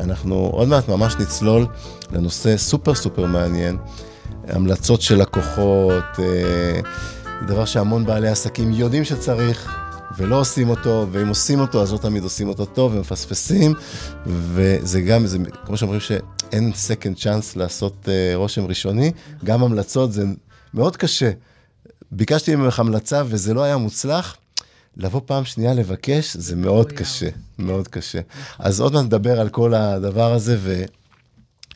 [0.00, 1.66] אנחנו עוד מעט ממש נצלול
[2.12, 3.78] לנושא סופר סופר מעניין,
[4.48, 6.80] המלצות של לקוחות, אה,
[7.46, 9.76] דבר שהמון בעלי עסקים יודעים שצריך
[10.18, 13.74] ולא עושים אותו, ואם עושים אותו אז לא תמיד עושים אותו טוב ומפספסים,
[14.26, 19.12] וזה גם, זה, כמו שאומרים שאין second chance לעשות אה, רושם ראשוני,
[19.44, 20.24] גם המלצות זה
[20.74, 21.30] מאוד קשה.
[22.12, 24.36] ביקשתי ממך המלצה וזה לא היה מוצלח,
[24.96, 27.28] לבוא פעם שנייה לבקש, זה מאוד קשה,
[27.58, 28.20] מאוד קשה.
[28.58, 30.58] אז עוד מעט נדבר על כל הדבר הזה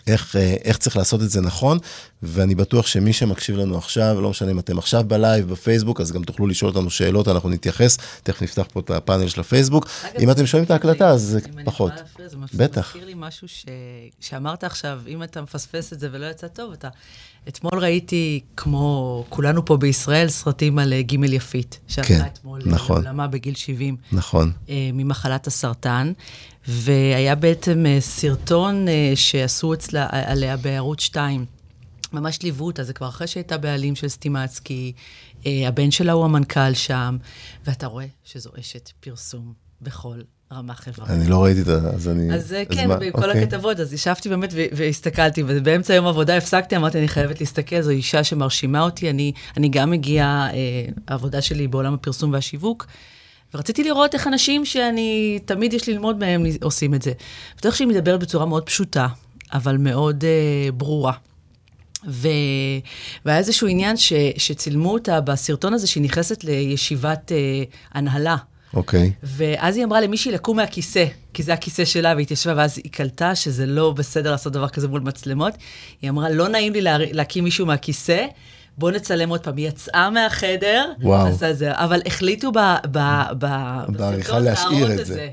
[0.07, 1.79] ואיך איך צריך לעשות את זה נכון,
[2.23, 6.25] ואני בטוח שמי שמקשיב לנו עכשיו, לא משנה אם אתם עכשיו בלייב, בפייסבוק, אז גם
[6.25, 9.89] תוכלו לשאול אותנו שאלות, אנחנו נתייחס, תכף נפתח פה את הפאנל של הפייסבוק.
[10.19, 11.93] אם אתם שומעים את ההקלטה, אז זה פחות.
[12.27, 12.87] זה בטח.
[12.87, 13.49] מזכיר לי משהו.
[14.21, 16.89] שאמרת עכשיו, אם אתה מפספס את זה ולא יצא טוב, אתה...
[17.49, 22.73] אתמול ראיתי, כמו כולנו פה בישראל, סרטים על אה, ג' יפית, שהלכה כן, אתמול אה,
[22.73, 23.03] נכון.
[23.03, 23.97] לעולמה בגיל 70.
[24.13, 24.53] נכון.
[24.69, 26.13] אה, ממחלת הסרטן,
[26.69, 31.45] והיה בעצם סרטון שעשו אצלה, עליה בערוץ 2.
[32.13, 34.93] ממש ליוו אותה, זה כבר אחרי שהייתה בעלים של סטימצקי,
[35.47, 37.17] הבן שלה הוא המנכ"ל שם,
[37.67, 40.21] ואתה רואה שזו אשת פרסום בכל
[40.53, 41.15] רמה חברתית.
[41.15, 42.35] אני לא ראיתי את זה, אז אני...
[42.35, 42.89] אז, אז כן?
[43.01, 43.43] בכל אוקיי.
[43.43, 48.25] הכתבות, אז ישבתי באמת והסתכלתי, ובאמצע יום עבודה הפסקתי, אמרתי, אני חייבת להסתכל, זו אישה
[48.25, 50.57] שמרשימה אותי, אני, אני גם מגיעה, אה,
[51.09, 52.87] העבודה שלי בעולם הפרסום והשיווק,
[53.55, 57.13] ורציתי לראות איך אנשים שאני, תמיד יש ללמוד מהם, עושים את זה.
[57.59, 59.07] בדרך שהיא מדברת בצורה מאוד פשוטה,
[59.53, 61.13] אבל מאוד אה, ברורה.
[62.09, 62.29] ו...
[63.25, 64.13] והיה איזשהו עניין ש...
[64.37, 67.63] שצילמו אותה בסרטון הזה, שהיא נכנסת לישיבת אה,
[67.93, 68.37] הנהלה.
[68.75, 69.13] אוקיי.
[69.23, 69.27] Okay.
[69.27, 71.05] ואז היא אמרה למישהי לקום מהכיסא,
[71.35, 74.89] כי זה הכיסא שלה, והיא התיישבה, ואז היא קלטה שזה לא בסדר לעשות דבר כזה
[74.89, 75.55] מול מצלמות.
[76.03, 76.99] היא אמרה, לא נעים לי לה...
[76.99, 78.27] להקים מישהו מהכיסא,
[78.79, 79.57] בוא נצלם עוד פעם.
[79.57, 81.33] היא יצאה מהחדר, וואו.
[81.53, 82.59] זה, אבל החליטו ב...
[82.91, 82.99] ב...
[83.39, 83.47] ב...
[83.89, 85.05] בעריכה להשאיר את זה.
[85.05, 85.29] זה.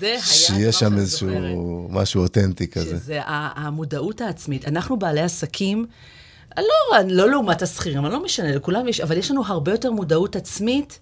[0.00, 2.96] זה היה שיהיה שם איזשהו משהו אותנטי כזה.
[2.96, 4.68] שזה המודעות העצמית.
[4.68, 5.86] אנחנו בעלי עסקים,
[6.58, 10.98] לא, לא לעומת השכירים, לא משנה, לכולם יש, אבל יש לנו הרבה יותר מודעות עצמית.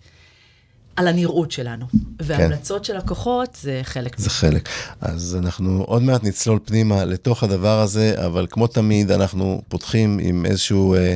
[1.01, 1.87] על הנראות שלנו.
[2.23, 2.85] והמלצות כן.
[2.85, 4.19] של לקוחות זה חלק.
[4.19, 4.69] זה חלק.
[5.01, 10.47] אז אנחנו עוד מעט נצלול פנימה לתוך הדבר הזה, אבל כמו תמיד, אנחנו פותחים עם
[10.47, 11.15] איזשהו אה,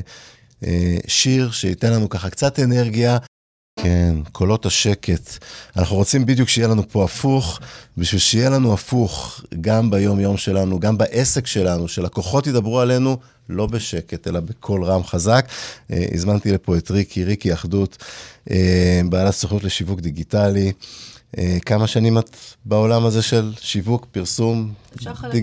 [0.66, 3.18] אה, שיר שייתן לנו ככה קצת אנרגיה.
[3.80, 5.44] כן, קולות השקט.
[5.76, 7.60] אנחנו רוצים בדיוק שיהיה לנו פה הפוך,
[7.96, 13.16] בשביל שיהיה לנו הפוך גם ביום-יום שלנו, גם בעסק שלנו, שלקוחות ידברו עלינו
[13.48, 15.46] לא בשקט, אלא בקול רם חזק.
[15.90, 17.96] אה, הזמנתי לפה את ריקי, ריקי אחדות,
[18.50, 20.72] אה, בעלת סוכנות לשיווק דיגיטלי.
[21.38, 24.96] אה, כמה שנים את בעולם הזה של שיווק, פרסום, דיגיטל?
[24.96, 25.36] אפשר חמש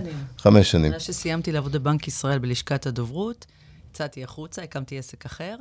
[0.00, 0.24] שנים.
[0.38, 0.92] חמש שנים.
[0.92, 3.46] מאז שסיימתי לעבוד בבנק ישראל בלשכת הדוברות,
[3.90, 5.56] יצאתי החוצה, הקמתי עסק אחר,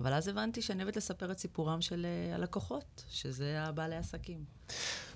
[0.00, 4.38] אבל אז הבנתי שאני אוהבת לספר את סיפורם של הלקוחות, שזה הבעלי עסקים.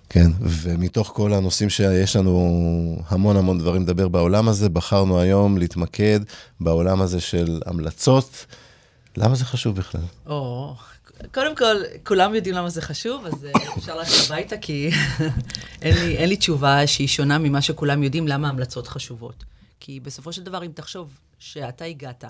[0.08, 6.20] כן, ומתוך כל הנושאים שיש לנו המון המון דברים לדבר בעולם הזה, בחרנו היום להתמקד
[6.60, 8.46] בעולם הזה של המלצות.
[9.16, 10.00] למה זה חשוב בכלל?
[10.26, 10.74] או,
[11.34, 11.76] קודם כל,
[12.06, 14.90] כולם יודעים למה זה חשוב, אז אה, אפשר ללכת הביתה, כי
[15.82, 19.44] אין, לי, אין לי תשובה שהיא שונה ממה שכולם יודעים למה המלצות חשובות.
[19.80, 22.24] כי בסופו של דבר, אם תחשוב שאתה הגעת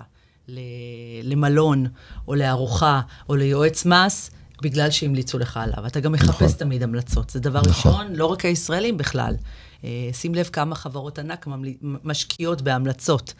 [1.23, 1.85] למלון,
[2.27, 4.31] או לארוחה, או ליועץ מס,
[4.63, 5.87] בגלל שהמליצו לך עליו.
[5.87, 6.57] אתה גם מחפש נכון.
[6.57, 7.29] תמיד המלצות.
[7.29, 7.91] זה דבר נכון.
[7.91, 9.35] ראשון, לא רק הישראלים בכלל.
[9.81, 11.47] Uh, שים לב כמה חברות ענק
[11.81, 13.33] משקיעות בהמלצות.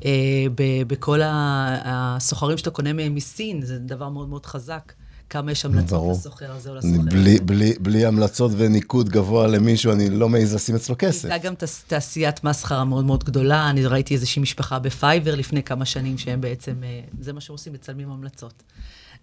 [0.00, 0.04] Uh,
[0.86, 4.92] בכל הסוחרים שאתה קונה מהם מסין, זה דבר מאוד מאוד חזק.
[5.30, 6.98] כמה יש המלצות לסוחר הזה או לסוחר.
[7.10, 11.30] בלי, בלי, בלי המלצות וניקוד גבוה למישהו, אני לא מעז לשים אצלו כסף.
[11.30, 11.54] הייתה גם
[11.86, 13.70] תעשיית מסחרה מאוד מאוד גדולה.
[13.70, 18.10] אני ראיתי איזושהי משפחה בפייבר לפני כמה שנים, שהם בעצם, אה, זה מה שעושים, מצלמים
[18.10, 18.62] המלצות.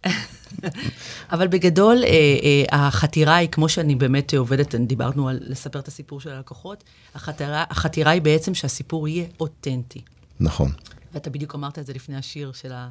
[1.33, 6.21] אבל בגדול, אה, אה, החתירה היא, כמו שאני באמת עובדת, דיברנו על לספר את הסיפור
[6.21, 6.83] של הלקוחות,
[7.15, 10.01] החתירה, החתירה היא בעצם שהסיפור יהיה אותנטי.
[10.39, 10.71] נכון.
[11.13, 12.89] ואתה בדיוק אמרת את זה לפני השיר של, ה,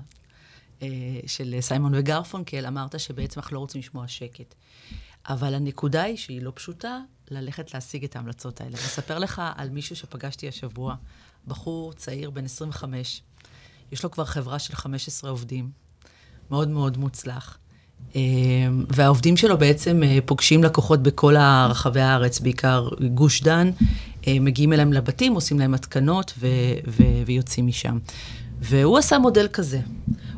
[0.83, 0.89] אה,
[1.27, 4.54] של סיימון וגרפונקל, אמרת שבעצם אנחנו לא רוצים לשמוע שקט.
[5.28, 8.75] אבל הנקודה היא שהיא לא פשוטה, ללכת להשיג את ההמלצות האלה.
[8.77, 10.95] אספר לך על מישהו שפגשתי השבוע,
[11.47, 13.22] בחור צעיר בן 25,
[13.92, 15.71] יש לו כבר חברה של 15 עובדים,
[16.51, 17.59] מאוד מאוד מוצלח.
[18.16, 18.21] אה,
[18.89, 21.37] והעובדים שלו בעצם אה, פוגשים לקוחות בכל
[21.69, 23.71] רחבי הארץ, בעיקר גוש דן,
[24.27, 26.47] אה, מגיעים אליהם לבתים, עושים להם התקנות ו-
[26.87, 27.98] ו- ויוצאים משם.
[28.60, 29.81] והוא עשה מודל כזה.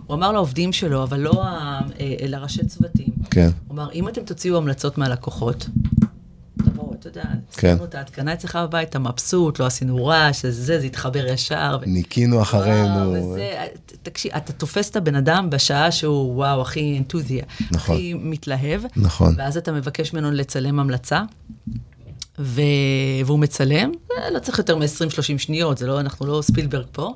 [0.07, 1.45] הוא אמר לעובדים שלו, אבל לא
[2.29, 3.09] לראשי צוותים.
[3.31, 3.51] כן.
[3.69, 5.69] הוא אמר, אם אתם תוציאו המלצות מהלקוחות,
[7.01, 7.61] אתה יודע, כן.
[7.61, 11.79] סיימנו את ההתקנה אצלך בבית, אתה מבסוט, לא עשינו רעש, זה, זה התחבר ישר.
[11.87, 13.13] ניקינו אחרינו.
[13.13, 13.67] וזה,
[14.03, 17.97] תקשיב, אתה תופס את הבן אדם בשעה שהוא, וואו, הכי אנתוזיה, נכון.
[17.97, 19.35] הכי מתלהב, נכון.
[19.39, 21.23] ואז אתה מבקש ממנו לצלם המלצה,
[22.39, 22.61] ו...
[23.27, 27.15] והוא מצלם, אה, לא צריך יותר מ-20-30 שניות, זה לא, אנחנו לא ספילברג פה.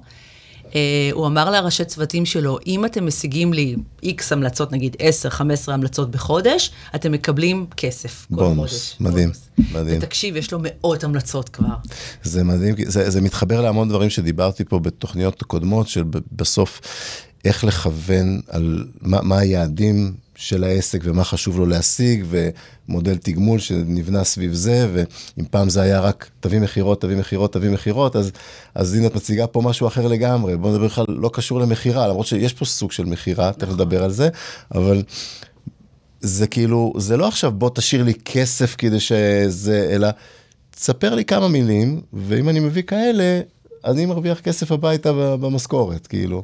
[0.72, 0.74] Uh,
[1.12, 4.96] הוא אמר לראשי צוותים שלו, אם אתם משיגים לי איקס המלצות, נגיד
[5.32, 5.38] 10-15
[5.68, 8.96] המלצות בחודש, אתם מקבלים כסף בונוס, חודש.
[9.00, 9.72] מדהים, בונוס.
[9.74, 9.98] מדהים.
[9.98, 11.74] ותקשיב, יש לו מאות המלצות כבר.
[12.22, 16.80] זה מדהים, זה, זה מתחבר להמון דברים שדיברתי פה בתוכניות קודמות, של בסוף
[17.44, 24.24] איך לכוון על מה, מה היעדים של העסק ומה חשוב לו להשיג, ומודל תגמול שנבנה
[24.24, 28.30] סביב זה, ואם פעם זה היה רק תביא מכירות, תביא מכירות, תביא מכירות, אז,
[28.74, 30.56] אז הנה את מציגה פה משהו אחר לגמרי.
[30.56, 34.10] בוא נדבר בכלל לא קשור למכירה, למרות שיש פה סוג של מכירה, תכף נדבר על
[34.10, 34.28] זה,
[34.74, 35.02] אבל...
[36.24, 40.08] זה כאילו, זה לא עכשיו בוא תשאיר לי כסף כדי שזה, אלא
[40.70, 43.40] תספר לי כמה מילים, ואם אני מביא כאלה,
[43.84, 46.42] אני מרוויח כסף הביתה במשכורת, כאילו.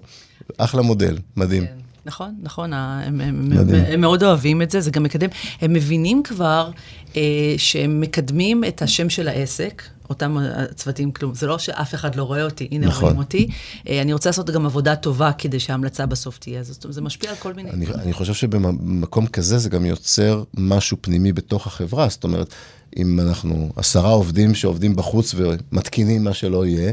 [0.57, 1.67] אחלה מודל, מדהים.
[1.67, 1.73] כן,
[2.09, 3.53] נכון, נכון, הם, הם.
[3.53, 5.29] הם, הם מאוד אוהבים את זה, זה גם מקדם,
[5.61, 6.71] הם מבינים כבר
[7.17, 9.83] אה, שהם מקדמים את השם של העסק.
[10.11, 13.05] אותם הצוותים, כלום, זה לא שאף אחד לא רואה אותי, הנה נכון.
[13.05, 13.49] רואים אותי.
[13.89, 17.31] אה, אני רוצה לעשות גם עבודה טובה כדי שההמלצה בסוף תהיה, זאת אומרת, זה משפיע
[17.31, 17.71] על כל מיני...
[17.71, 22.55] אני, אני חושב שבמקום כזה זה גם יוצר משהו פנימי בתוך החברה, זאת אומרת,
[22.97, 26.93] אם אנחנו עשרה עובדים שעובדים בחוץ ומתקינים מה שלא יהיה,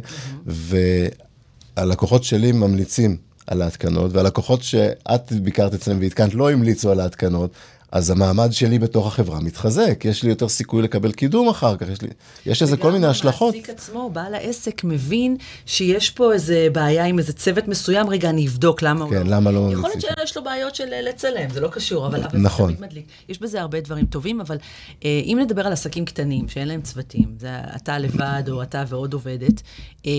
[1.78, 3.18] והלקוחות שלי ממליצים
[3.48, 7.52] על ההתקנות, והלקוחות שאת ביקרת אצלם והתקנת לא המליצו על ההתקנות,
[7.92, 12.02] אז המעמד שלי בתוך החברה מתחזק, יש לי יותר סיכוי לקבל קידום אחר כך, יש,
[12.02, 12.08] לי,
[12.46, 13.56] יש לזה כל מיני השלכות.
[13.56, 18.30] וגם המעסיק עצמו, בעל העסק, מבין שיש פה איזה בעיה עם איזה צוות מסוים, רגע,
[18.30, 20.02] אני אבדוק למה הוא כן, למה לא יכול להיות?
[20.02, 22.24] שיש לו בעיות של אה, לצלם, זה לא קשור, אבל...
[22.24, 22.76] אבל נכון.
[22.76, 23.06] תמיד מדליק.
[23.30, 24.58] יש בזה הרבה דברים טובים, אבל
[25.06, 29.14] אה, אם נדבר על עסקים קטנים, שאין להם צוותים, זה אתה לבד או אתה ועוד
[29.14, 29.62] עובדת,
[30.06, 30.12] אה,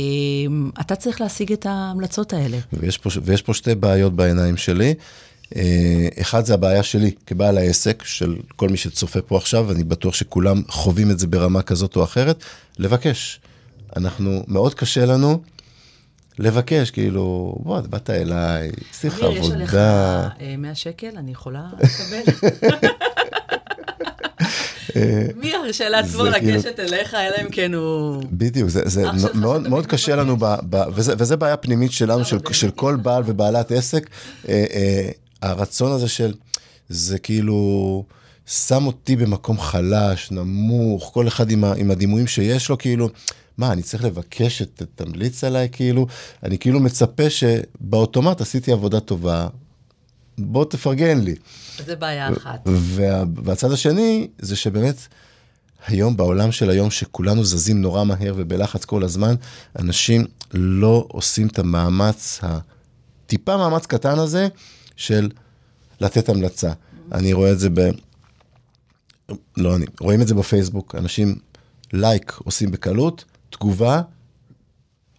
[0.81, 2.59] אתה צריך להשיג את ההמלצות האלה.
[2.73, 4.95] ויש פה, ויש פה שתי בעיות בעיניים שלי.
[5.57, 10.15] אה, אחד זה הבעיה שלי כבעל העסק, של כל מי שצופה פה עכשיו, אני בטוח
[10.15, 12.45] שכולם חווים את זה ברמה כזאת או אחרת,
[12.79, 13.41] לבקש.
[13.97, 15.43] אנחנו, מאוד קשה לנו
[16.39, 18.71] לבקש, כאילו, בוא, את באת אליי,
[19.05, 20.29] לך אמיר, יש עליך עבודה.
[20.41, 22.33] אה, 100 שקל, אני יכולה לקבל?
[25.37, 28.23] מי ירשה לעצמו לגשת אליך, אלא אם כן הוא...
[28.33, 29.05] בדיוק, זה,
[29.35, 34.11] מאוד, קשה לנו, ב, ב, וזה, וזה בעיה פנימית שלנו, של, כל בעל ובעלת עסק,
[34.49, 34.65] אה,
[35.43, 36.35] הרצון הזה של,
[36.89, 38.05] זה כאילו,
[38.47, 43.09] שם אותי במקום חלש, נמוך, כל אחד עם, ה, עם הדימויים שיש לו, כאילו,
[43.59, 46.07] מה, אני צריך לבקש שתמליץ עליי, כאילו,
[46.43, 49.49] אני כאילו מצפה שבאוטומט עשיתי עבודה טובה,
[50.39, 51.35] בוא תפרגן לי.
[51.87, 52.61] זה בעיה אחת.
[52.67, 54.97] וה, והצד השני, זה שבאמת,
[55.87, 59.35] היום, בעולם של היום, שכולנו זזים נורא מהר ובלחץ כל הזמן,
[59.79, 60.25] אנשים
[60.55, 64.49] לא עושים את המאמץ, הטיפה מאמץ קטן הזה,
[64.97, 65.31] של
[66.01, 66.73] לתת המלצה.
[67.13, 67.81] אני רואה את זה ב...
[69.57, 71.39] לא אני, רואים את זה בפייסבוק, אנשים
[71.93, 74.03] לייק עושים בקלות, תגובה,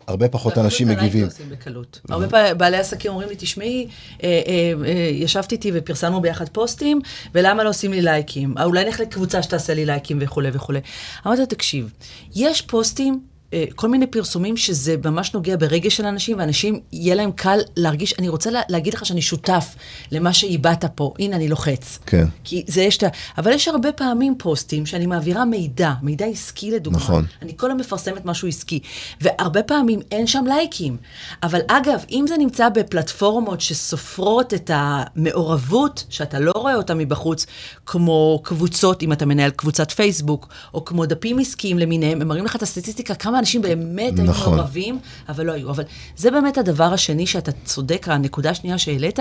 [0.07, 1.25] הרבה פחות אנשים מגיבים.
[1.25, 2.01] עושים בקלות.
[2.09, 3.87] הרבה בעלי עסקים אומרים לי, תשמעי,
[4.23, 7.01] אה, אה, אה, ישבת איתי ופרסמנו ביחד פוסטים,
[7.33, 8.53] ולמה לא עושים לי לייקים?
[8.63, 10.79] אולי נלך לקבוצה שתעשה לי לייקים וכולי וכולי.
[11.27, 11.93] אמרתי לו, תקשיב,
[12.35, 13.36] יש פוסטים...
[13.53, 18.13] אה, כל מיני פרסומים שזה ממש נוגע ברגש של אנשים, ואנשים, יהיה להם קל להרגיש,
[18.19, 19.75] אני רוצה לה, להגיד לך שאני שותף
[20.11, 21.99] למה שאיבדת פה, הנה אני לוחץ.
[22.05, 22.25] כן.
[22.43, 23.07] כי זה יש את ה...
[23.37, 26.99] אבל יש הרבה פעמים פוסטים שאני מעבירה מידע, מידע עסקי לדוגמה.
[26.99, 27.25] נכון.
[27.41, 28.79] אני כל היום מפרסמת משהו עסקי,
[29.21, 30.97] והרבה פעמים אין שם לייקים.
[31.43, 37.45] אבל אגב, אם זה נמצא בפלטפורמות שסופרות את המעורבות, שאתה לא רואה אותה מבחוץ,
[37.85, 42.55] כמו קבוצות, אם אתה מנהל קבוצת פייסבוק, או כמו דפים עסקיים למיניהם, הם מראים לך
[42.55, 44.55] את הסטטיסטיקה, כמה אנשים באמת היו נכון.
[44.55, 45.69] מעורבים, אבל לא היו.
[45.69, 45.83] אבל
[46.17, 49.19] זה באמת הדבר השני שאתה צודק, הנקודה השנייה שהעלית,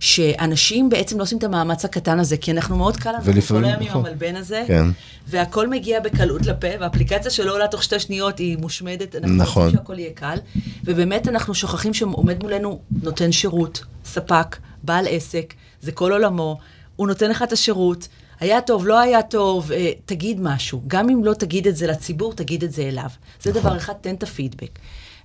[0.00, 3.80] שאנשים בעצם לא עושים את המאמץ הקטן הזה, כי אנחנו מאוד קל לנו כל היום
[3.80, 4.06] עם נכון.
[4.06, 4.64] המלבן הזה.
[4.66, 4.86] כן.
[5.26, 9.16] והכל מגיע בקלות לפה, והאפליקציה שלא עולה תוך שתי שניות היא מושמדת.
[9.16, 9.62] אנחנו נכון.
[9.64, 10.38] רוצים שהכל יהיה קל,
[10.84, 16.58] ובאמת אנחנו שוכחים שעומד מולנו נותן שירות, ספק, בעל עסק, זה כל עולמו,
[16.96, 18.08] הוא נותן לך את השירות,
[18.40, 20.82] היה טוב, לא היה טוב, אה, תגיד משהו.
[20.86, 23.08] גם אם לא תגיד את זה לציבור, תגיד את זה אליו.
[23.42, 23.62] זה נכון.
[23.62, 24.78] דבר אחד, תן את הפידבק.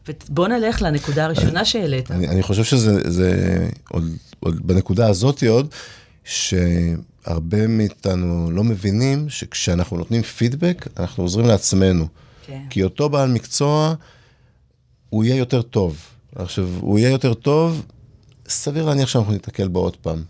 [0.07, 2.11] ובוא נלך לנקודה הראשונה שהעלית.
[2.11, 3.57] אני, אני חושב שזה זה,
[3.89, 4.03] עוד,
[4.39, 5.67] עוד בנקודה הזאת עוד,
[6.23, 12.07] שהרבה מאיתנו לא מבינים שכשאנחנו נותנים פידבק, אנחנו עוזרים לעצמנו.
[12.45, 12.61] כן.
[12.69, 13.93] כי אותו בעל מקצוע,
[15.09, 15.97] הוא יהיה יותר טוב.
[16.35, 17.85] עכשיו, הוא יהיה יותר טוב,
[18.47, 20.23] סביר להניח שאנחנו ניתקל בו עוד פעם.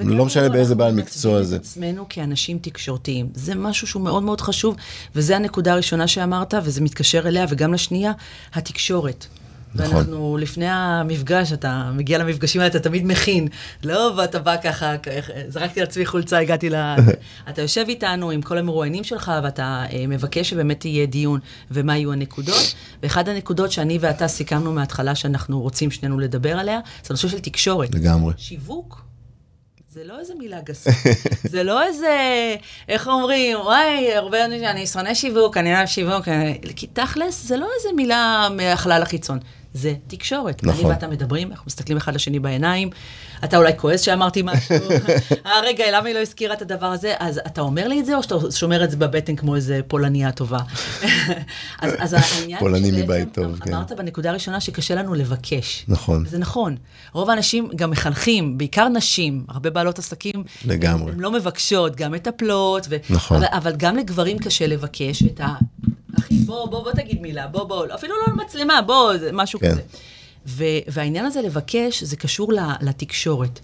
[0.00, 1.56] לא משנה באיזה בעל מקצוע זה.
[1.56, 3.28] עצמנו כאנשים תקשורתיים.
[3.34, 4.76] זה משהו שהוא מאוד מאוד חשוב,
[5.14, 8.12] וזו הנקודה הראשונה שאמרת, וזה מתקשר אליה, וגם לשנייה,
[8.54, 9.26] התקשורת.
[9.74, 9.96] נכון.
[9.96, 13.48] ואנחנו, לפני המפגש, אתה מגיע למפגשים האלה, אתה תמיד מכין.
[13.84, 14.94] לא, ואתה בא ככה,
[15.48, 16.74] זרקתי לעצמי חולצה, הגעתי ל...
[17.48, 21.40] אתה יושב איתנו עם כל המרואיינים שלך, ואתה אה, מבקש שבאמת יהיה דיון,
[21.70, 22.74] ומה יהיו הנקודות.
[23.02, 27.94] ואחד הנקודות שאני ואתה סיכמנו מההתחלה שאנחנו רוצים שנינו לדבר עליה, זה הנושא של תקשורת.
[27.94, 28.34] לגמרי.
[28.36, 29.07] שיווק
[29.98, 30.90] זה לא איזה מילה גסה.
[31.52, 32.16] זה לא איזה,
[32.88, 37.56] איך אומרים, וואי, הרבה אנשים, אני שונא שיווק, אני אוהב שיווק, אני- כי תכלס, זה
[37.56, 39.38] לא איזה מילה מהחלל החיצון.
[39.74, 40.62] זה תקשורת.
[40.64, 40.80] נכון.
[40.84, 42.90] אני ואתה מדברים, אנחנו מסתכלים אחד לשני בעיניים,
[43.44, 44.74] אתה אולי כועס שאמרתי משהו,
[45.46, 47.14] אה, רגע, למה היא לא הזכירה את הדבר הזה?
[47.18, 50.32] אז אתה אומר לי את זה, או שאתה שומר את זה בבטן כמו איזה פולניה
[50.32, 50.58] טובה?
[51.82, 53.74] אז, אז העניין פולני שבעצם מבית טוב, כן.
[53.74, 55.84] אמרת בנקודה הראשונה שקשה לנו לבקש.
[55.88, 56.24] נכון.
[56.26, 56.76] זה נכון.
[57.12, 61.12] רוב האנשים גם מחנכים, בעיקר נשים, הרבה בעלות עסקים, לגמרי.
[61.12, 62.96] הן לא מבקשות, גם מטפלות, ו...
[63.10, 63.36] נכון.
[63.36, 65.54] אבל, אבל גם לגברים קשה לבקש את ה...
[66.18, 69.60] אחי, בוא, בוא, בוא תגיד מילה, בוא, בוא, אפילו לא על מצלמה, בוא, זה משהו
[69.60, 69.70] כן.
[69.70, 69.80] כזה.
[70.48, 70.64] ו...
[70.88, 72.52] והעניין הזה לבקש, זה קשור.
[72.80, 73.60] לתקשורת.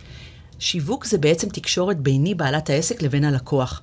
[0.58, 3.82] שיווק זה בעצם תקשורת ביני, בעלת העסק, לבין הלקוח.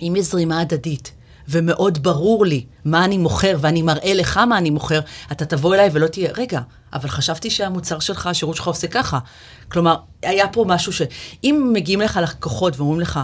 [0.00, 1.12] אם יש זרימה הדדית,
[1.48, 5.00] ומאוד ברור לי מה אני מוכר, ואני מראה לך מה אני מוכר,
[5.32, 6.60] אתה תבוא אליי ולא תהיה, רגע,
[6.92, 9.18] אבל חשבתי שהמוצר שלך, השירות שלך עושה ככה.
[9.68, 11.02] כלומר, היה פה משהו ש...
[11.44, 13.20] אם מגיעים לך לקוחות ואומרים לך,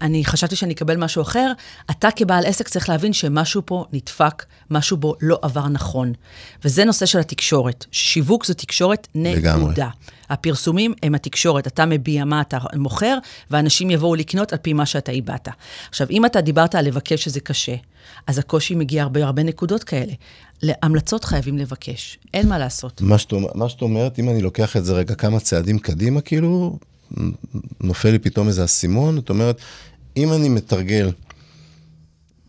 [0.00, 1.52] אני חשבתי שאני אקבל משהו אחר,
[1.90, 6.12] אתה כבעל עסק צריך להבין שמשהו פה נדפק, משהו בו לא עבר נכון.
[6.64, 7.84] וזה נושא של התקשורת.
[7.90, 9.64] שיווק זו תקשורת לגמרי.
[9.64, 9.88] נקודה.
[10.30, 13.18] הפרסומים הם התקשורת, אתה מביע מה אתה מוכר,
[13.50, 15.48] ואנשים יבואו לקנות על פי מה שאתה הבעת.
[15.88, 17.74] עכשיו, אם אתה דיברת על לבקש שזה קשה,
[18.26, 20.12] אז הקושי מגיע הרבה הרבה נקודות כאלה.
[20.62, 23.00] להמלצות חייבים לבקש, אין מה לעשות.
[23.00, 26.78] מה שאת, מה שאת אומרת, אם אני לוקח את זה רגע כמה צעדים קדימה, כאילו,
[27.80, 29.60] נופל לי פתאום איזה אסימון, זאת אומרת,
[30.16, 31.10] אם אני מתרגל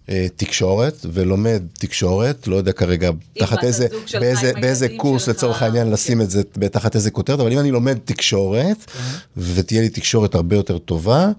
[0.10, 3.88] אה, תקשורת ולומד תקשורת, לא יודע כרגע תחת איזה,
[4.20, 5.94] באיזה, באיזה קורס שלך, לצורך העניין כן.
[5.94, 8.92] לשים את זה תחת איזה כותרת, אבל אם אני לומד תקשורת,
[9.38, 11.30] ותהיה לי תקשורת הרבה יותר טובה,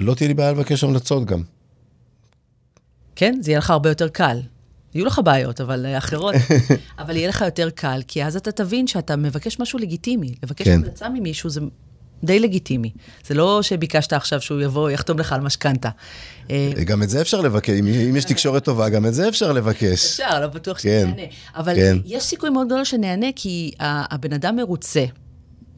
[0.00, 1.42] לא תהיה לי בעיה לבקש המלצות גם.
[3.16, 4.40] כן, זה יהיה לך הרבה יותר קל.
[4.94, 6.34] יהיו לך בעיות, אבל אה, אחרות.
[6.98, 10.34] אבל יהיה לך יותר קל, כי אז אתה תבין שאתה מבקש משהו לגיטימי.
[10.42, 10.74] לבקש כן.
[10.74, 11.60] המלצה ממישהו זה
[12.24, 12.90] די לגיטימי.
[13.26, 15.88] זה לא שביקשת עכשיו שהוא יבוא, יחתום לך על משכנתה.
[16.50, 20.20] אה, גם את זה אפשר לבקש, אם, יש תקשורת טובה, גם את זה אפשר לבקש.
[20.20, 21.28] אפשר, לא בטוח כן, שנהנה.
[21.56, 21.96] אבל כן.
[22.04, 25.04] יש סיכוי מאוד גדול שנהנה, כי הבן אדם מרוצה.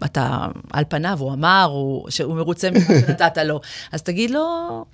[0.05, 3.61] אתה, על פניו, הוא אמר, הוא, שהוא מרוצה ממה שנתת לו.
[3.93, 4.85] אז תגיד לו,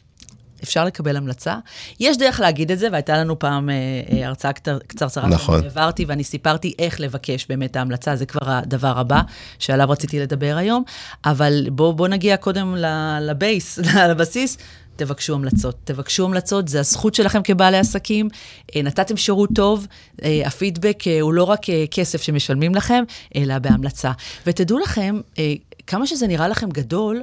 [0.62, 1.56] אפשר לקבל המלצה.
[2.00, 3.74] יש דרך להגיד את זה, והייתה לנו פעם אה,
[4.12, 5.28] אה, הרצאה קצר- קצרצרה.
[5.28, 5.62] נכון.
[5.64, 9.20] העברתי, ואני סיפרתי איך לבקש באמת ההמלצה, זה כבר הדבר הבא
[9.58, 10.82] שעליו רציתי לדבר היום.
[11.24, 12.76] אבל בואו בוא נגיע קודם
[13.20, 13.78] לבייס,
[14.10, 14.58] לבסיס.
[14.96, 15.76] תבקשו המלצות.
[15.84, 18.28] תבקשו המלצות, זה הזכות שלכם כבעלי עסקים.
[18.76, 19.86] אה, נתתם שירות טוב,
[20.24, 23.04] אה, הפידבק הוא לא רק כסף שמשלמים לכם,
[23.36, 24.12] אלא בהמלצה.
[24.46, 25.20] ותדעו לכם,
[25.86, 27.22] כמה שזה נראה לכם גדול,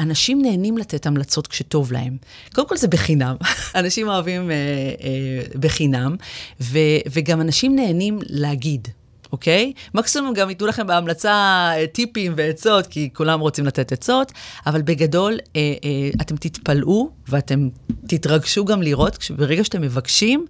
[0.00, 2.16] אנשים נהנים לתת המלצות כשטוב להם.
[2.54, 3.36] קודם כל זה בחינם,
[3.80, 6.16] אנשים אוהבים אה, אה, בחינם,
[6.60, 6.78] ו,
[7.12, 8.88] וגם אנשים נהנים להגיד.
[9.34, 9.72] אוקיי?
[9.94, 11.30] מקסימום גם ייתנו לכם בהמלצה
[11.76, 14.32] אה, טיפים ועצות, כי כולם רוצים לתת עצות,
[14.66, 17.68] אבל בגדול, אה, אה, אתם תתפלאו ואתם
[18.06, 20.46] תתרגשו גם לראות, ברגע שאתם מבקשים,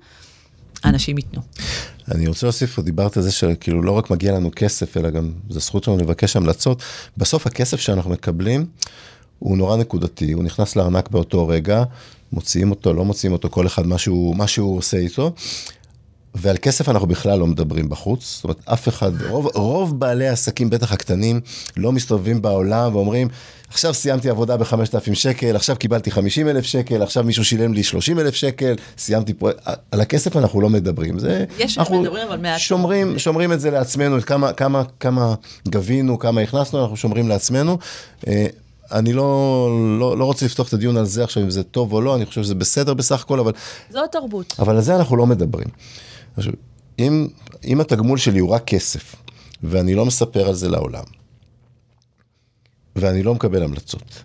[0.84, 1.40] אנשים ייתנו.
[2.10, 5.60] אני רוצה להוסיף, דיברת על זה שכאילו לא רק מגיע לנו כסף, אלא גם זו
[5.60, 6.82] זכות שלנו לבקש המלצות.
[7.16, 8.66] בסוף הכסף שאנחנו מקבלים
[9.44, 11.84] הוא נורא נקודתי, הוא נכנס לארנק באותו רגע,
[12.32, 15.32] מוציאים אותו, לא מוציאים אותו, כל אחד מה שהוא, מה שהוא עושה איתו.
[16.34, 20.70] ועל כסף אנחנו בכלל לא מדברים בחוץ, זאת אומרת, אף אחד, רוב, רוב בעלי העסקים,
[20.70, 21.40] בטח הקטנים,
[21.76, 23.28] לא מסתובבים בעולם ואומרים,
[23.68, 28.18] עכשיו סיימתי עבודה ב-5,000 שקל, עכשיו קיבלתי 50 אלף שקל, עכשיו מישהו שילם לי 30
[28.18, 29.50] אלף שקל, סיימתי פה,
[29.90, 31.18] על הכסף אנחנו לא מדברים.
[31.18, 32.58] זה, יש אנחנו מדברים, אבל מעט.
[32.58, 35.34] שומרים, שומרים את זה לעצמנו, את כמה, כמה, כמה
[35.68, 37.78] גבינו, כמה הכנסנו, אנחנו שומרים לעצמנו.
[38.92, 42.00] אני לא, לא, לא רוצה לפתוח את הדיון על זה עכשיו, אם זה טוב או
[42.00, 43.52] לא, אני חושב שזה בסדר בסך הכל, אבל
[43.90, 44.54] זו התרבות.
[44.58, 45.68] אבל על זה אנחנו לא מדברים.
[46.36, 46.52] עכשיו,
[46.98, 47.28] אם,
[47.64, 49.16] אם התגמול שלי הוא רק כסף,
[49.62, 51.04] ואני לא מספר על זה לעולם,
[52.96, 54.22] ואני לא מקבל המלצות,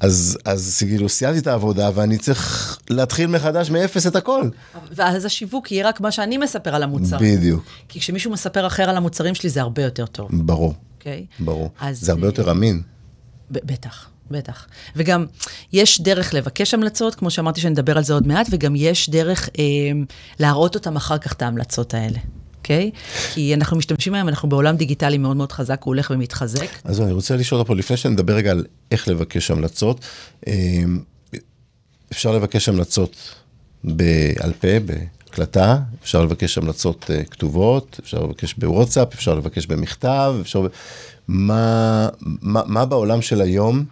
[0.00, 4.42] אז, אז כאילו סיימתי את העבודה ואני צריך להתחיל מחדש מאפס את הכל.
[4.90, 7.18] ואז השיווק יהיה רק מה שאני מספר על המוצר.
[7.20, 11.26] בדיוק, כי כשמישהו מספר אחר על המוצרים שלי, זה הרבה יותר טוב, ברור, אוקיי?
[11.40, 11.70] ברור.
[11.80, 12.82] אז, זה הרבה יותר אה, אמין.
[13.50, 14.66] בטח, בטח.
[14.96, 15.26] וגם
[15.72, 19.64] יש דרך לבקש המלצות, כמו שאמרתי שנדבר על זה עוד מעט, וגם יש דרך אה,
[20.38, 22.18] להראות אותם אחר כך, את ההמלצות האלה.
[22.66, 22.90] אוקיי?
[23.34, 26.66] כי אנחנו משתמשים היום, אנחנו בעולם דיגיטלי מאוד מאוד חזק, הוא הולך ומתחזק.
[26.84, 30.04] אז אני רוצה לשאול פה, לפני שנדבר רגע על איך לבקש המלצות,
[30.46, 31.00] אמ,
[32.12, 33.34] אפשר לבקש המלצות
[33.84, 40.66] בעל פה, בהקלטה, אפשר לבקש המלצות אה, כתובות, אפשר לבקש בוואטסאפ, אפשר לבקש במכתב, אפשר...
[41.28, 43.84] מה, מה, מה בעולם של היום,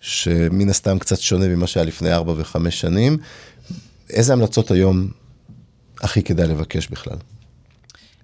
[0.00, 3.18] שמן הסתם קצת שונה ממה שהיה לפני ארבע וחמש שנים,
[4.10, 5.08] איזה המלצות היום
[6.00, 7.16] הכי כדאי לבקש בכלל?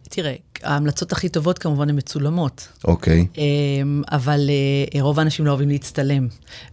[0.03, 2.69] תראה, ההמלצות הכי טובות כמובן הן מצולמות.
[2.85, 3.27] אוקיי.
[3.39, 4.51] אמ, אבל
[4.95, 6.29] אה, רוב האנשים לא אוהבים להצטלם,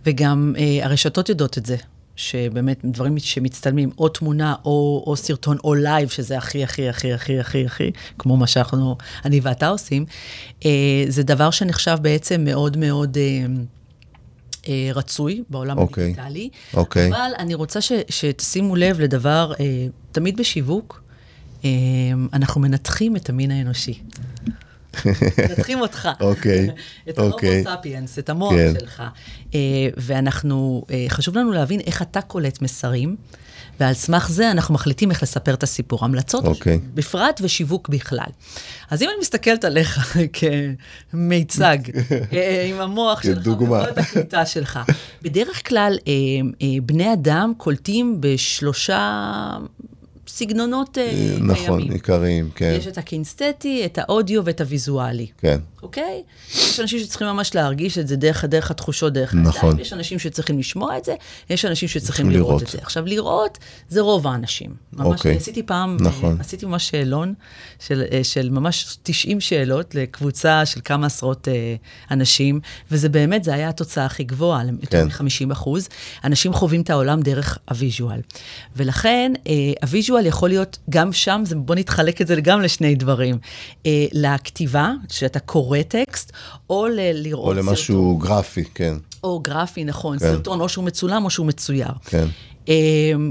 [0.05, 1.75] וגם אה, הרשתות יודעות את זה.
[2.19, 7.39] שבאמת דברים שמצטלמים, או תמונה, או, או סרטון, או לייב, שזה הכי, הכי, הכי, הכי,
[7.39, 10.05] הכי, הכי, כמו מה שאנחנו, אני ואתה עושים,
[10.65, 13.17] אה, זה דבר שנחשב בעצם מאוד מאוד...
[14.67, 15.81] אה, רצוי בעולם okay.
[15.81, 16.03] אוקיי.
[16.03, 16.49] הדיגיטלי.
[16.73, 17.11] אוקיי.
[17.11, 17.15] Okay.
[17.15, 21.03] אבל אני רוצה ש, שתשימו לב לדבר, אה, תמיד בשיווק,
[21.65, 21.69] אה,
[22.33, 24.01] אנחנו מנתחים את המין האנושי.
[25.49, 26.09] מנתחים אותך.
[26.19, 26.69] אוקיי,
[27.09, 27.49] את אוקיי.
[27.49, 28.73] ההומו ספיאנס, את המוח כן.
[28.79, 29.03] שלך.
[29.53, 29.59] אה,
[29.97, 33.15] ואנחנו, אה, חשוב לנו להבין איך אתה קולט מסרים.
[33.79, 36.05] ועל סמך זה אנחנו מחליטים איך לספר את הסיפור.
[36.05, 36.47] המלצות okay.
[36.47, 36.79] אוקיי.
[36.93, 38.29] בפרט ושיווק בכלל.
[38.89, 40.17] אז אם אני מסתכלת עליך
[41.11, 41.77] כמיצג,
[42.33, 43.89] אה, עם המוח שלך, כדוגמה.
[43.89, 44.79] את הקליטה שלך,
[45.21, 45.97] בדרך כלל
[46.83, 49.57] בני אדם קולטים בשלושה
[50.39, 51.77] סגנונות אה, נכון, קיימים.
[51.77, 52.73] נכון, עיקריים, כן.
[52.77, 55.27] יש את הקינסתטי, את האודיו ואת הוויזואלי.
[55.37, 55.59] כן.
[55.83, 56.23] אוקיי?
[56.53, 59.69] יש אנשים שצריכים ממש להרגיש את זה דרך, דרך התחושות, דרך נכון.
[59.69, 59.79] הידיים.
[59.79, 61.15] יש אנשים שצריכים לשמוע את זה,
[61.49, 62.47] יש אנשים שצריכים לראות.
[62.47, 62.77] לראות את זה.
[62.81, 63.57] עכשיו, לראות
[63.89, 64.75] זה רוב האנשים.
[64.93, 65.37] ממש אוקיי.
[65.37, 66.37] עשיתי פעם, נכון.
[66.39, 67.33] עשיתי ממש שאלון
[67.79, 71.75] של, אה, של ממש 90 שאלות לקבוצה של כמה עשרות אה,
[72.11, 72.59] אנשים,
[72.91, 75.25] וזה באמת, זה היה התוצאה הכי גבוהה, יותר כן.
[75.25, 75.89] מ-50 אחוז.
[76.23, 78.21] אנשים חווים את העולם דרך ה visual.
[78.75, 83.37] ולכן, אה, ה visual יכול להיות, גם שם, בוא נתחלק את זה גם לשני דברים.
[83.85, 86.31] אה, לכתיבה, שאתה קורא טקסט,
[86.69, 87.67] או ל- לראות סרטון.
[87.67, 88.29] או למשהו סרטון.
[88.29, 88.93] גרפי, כן.
[89.23, 90.25] או גרפי, נכון, כן.
[90.25, 91.91] סרטון, או שהוא מצולם או שהוא מצויר.
[92.05, 92.25] כן.
[92.69, 92.73] אה,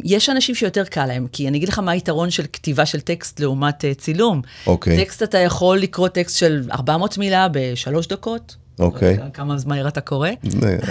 [0.04, 3.40] יש אנשים שיותר קל להם, כי אני אגיד לך מה היתרון של כתיבה של טקסט
[3.40, 4.42] לעומת uh, צילום.
[4.66, 5.04] אוקיי.
[5.04, 8.57] טקסט אתה יכול לקרוא טקסט של 400 מילה בשלוש דקות.
[8.78, 9.18] אוקיי.
[9.33, 10.28] כמה מהר אתה קורא.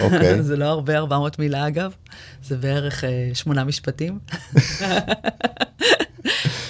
[0.04, 0.44] אוקיי.
[0.50, 1.92] זה לא הרבה 400 מילה אגב,
[2.44, 4.20] זה בערך uh, שמונה משפטים.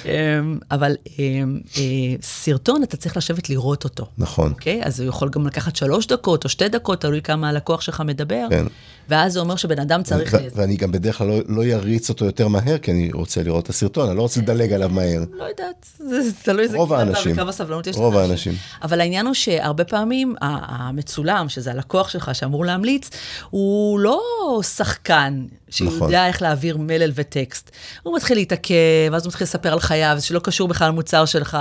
[0.07, 1.81] אמ, אבל אמ, אה,
[2.21, 4.05] סרטון, אתה צריך לשבת לראות אותו.
[4.17, 4.51] נכון.
[4.51, 4.81] אוקיי?
[4.83, 8.47] אז הוא יכול גם לקחת שלוש דקות או שתי דקות, תלוי כמה הלקוח שלך מדבר.
[8.49, 8.65] כן.
[9.09, 10.35] ואז זה אומר שבן אדם צריך...
[10.55, 13.69] ואני גם בדרך כלל לא, לא יריץ אותו יותר מהר, כי אני רוצה לראות את
[13.69, 15.23] הסרטון, אני לא רוצה לדלג עליו מהר.
[15.33, 17.31] לא יודעת, זה תלוי איזה רוב האנשים.
[17.31, 18.01] וכמה סבלנות יש לך.
[18.01, 18.53] רוב האנשים.
[18.83, 23.09] אבל העניין הוא שהרבה פעמים המצולם, שזה הלקוח שלך שאמור להמליץ,
[23.49, 24.21] הוא לא
[24.63, 26.13] שחקן שיודע נכון.
[26.13, 27.71] איך להעביר מלל וטקסט.
[28.03, 28.75] הוא מתחיל להתעכב,
[29.11, 31.57] ואז הוא מתחיל לספר על חייו, שלא קשור בכלל למוצר שלך.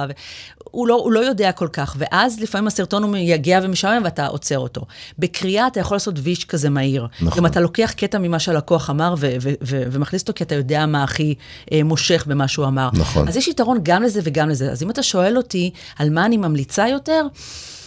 [0.71, 4.59] הוא, לא, הוא לא יודע כל כך, ואז לפעמים הסרטון הוא יגיע ומשעמם ואתה עוצר
[4.59, 4.83] אותו.
[5.19, 7.07] בקריאה אתה יכול לעשות ויש כזה מהיר.
[7.21, 7.39] נכון.
[7.39, 10.87] אם אתה לוקח קטע ממה שהלקוח אמר ו- ו- ו- ומכניס אותו כי אתה יודע
[10.87, 11.35] מה הכי
[11.73, 12.89] אה, מושך במה שהוא אמר.
[12.93, 13.29] נכון.
[13.29, 14.73] אז יש יתרון גם לזה וגם לזה.
[14.73, 17.27] אז אם אתה שואל אותי על מה אני ממליצה יותר,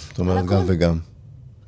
[0.10, 1.09] זאת אומרת, גם וגם.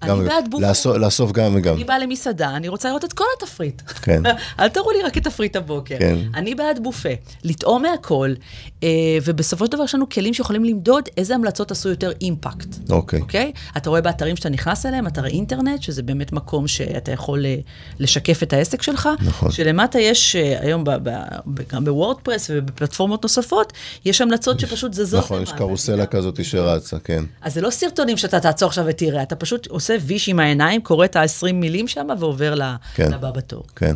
[0.02, 0.98] אני בעד בופה.
[0.98, 1.76] לאסוף, גם וגם.
[1.76, 3.82] אני באה למסעדה, אני רוצה לראות את כל התפריט.
[4.02, 4.24] כן.
[4.60, 5.96] אל תראו לי רק את תפריט הבוקר.
[6.00, 6.18] כן.
[6.36, 7.10] אני בעד בופה.
[7.44, 8.34] לטעום מהכל,
[8.84, 8.90] אה,
[9.26, 12.68] ובסופו של דבר יש לנו כלים שיכולים למדוד איזה המלצות עשו יותר אימפקט.
[12.90, 13.22] אוקיי.
[13.22, 13.52] אוקיי?
[13.78, 17.56] אתה רואה באתרים שאתה נכנס אליהם, אתרי אינטרנט, שזה באמת מקום שאתה יכול אה,
[18.00, 19.10] לשקף את העסק שלך.
[19.22, 19.52] נכון.
[19.52, 21.10] שלמטה יש אה, היום, ב, ב,
[21.46, 23.74] ב, גם בוורדפרס ובפלטפורמות נוספות,
[24.06, 25.24] יש המלצות שפשוט זזות.
[25.24, 27.24] נכון, יש קרוסלה כזאת שרצה, כן.
[27.42, 30.82] אז זה לא סרטונים שאתה תעצור עכשיו ותראה, אתה פשוט עושה עושה ויש עם העיניים,
[30.82, 32.56] קורא את ה-20 מילים שם ועובר
[32.96, 33.64] כן, לבא בתור.
[33.76, 33.96] כן.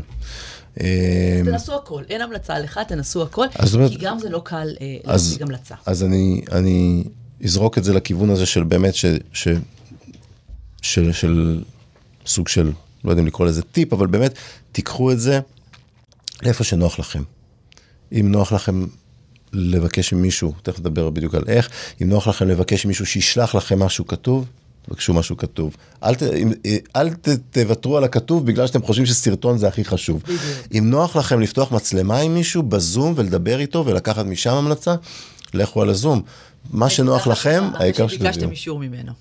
[1.46, 3.46] תנסו הכל, אין המלצה לך, תנסו הכל,
[3.90, 5.76] כי גם זה לא קל אה, להשיג המלצה.
[5.86, 7.04] אז אני, אני
[7.44, 9.48] אזרוק את זה לכיוון הזה של באמת, ש, ש,
[10.82, 11.64] של, של
[12.26, 12.72] סוג של,
[13.04, 14.34] לא יודע אם לקרוא לזה טיפ, אבל באמת,
[14.72, 15.40] תיקחו את זה
[16.44, 17.24] לאיפה שנוח לכם.
[18.12, 18.86] אם נוח לכם
[19.54, 21.70] לבקש ממישהו, תכף נדבר בדיוק על איך,
[22.02, 24.46] אם נוח לכם לבקש ממישהו שישלח לכם משהו כתוב,
[24.88, 25.76] תבקשו משהו כתוב.
[26.04, 26.24] אל, ת,
[26.96, 30.22] אל ת, תוותרו על הכתוב בגלל שאתם חושבים שסרטון זה הכי חשוב.
[30.24, 30.42] בדיוק.
[30.78, 34.96] אם נוח לכם לפתוח מצלמה עם מישהו בזום ולדבר איתו ולקחת משם המלצה,
[35.54, 36.22] לכו על הזום.
[36.72, 38.32] מה שנוח לכם, העיקר שתביאו.
[38.32, 39.12] שביקשתם אישור ממנו.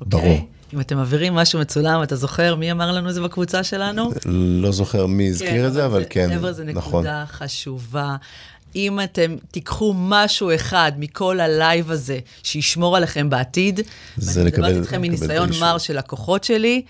[0.00, 0.24] ברור.
[0.24, 0.46] אוקיי?
[0.74, 4.10] אם אתם מעבירים משהו מצולם, אתה זוכר מי אמר לנו את זה בקבוצה שלנו?
[4.26, 6.38] לא זוכר מי הזכיר כן, את זה, אבל כן, נכון.
[6.38, 8.16] חבר'ה, זו נקודה חשובה.
[8.76, 13.80] אם אתם תיקחו משהו אחד מכל הלייב הזה, שישמור עליכם בעתיד,
[14.16, 16.82] זה ואני מדברת איתכם מניסיון מר של לקוחות שלי,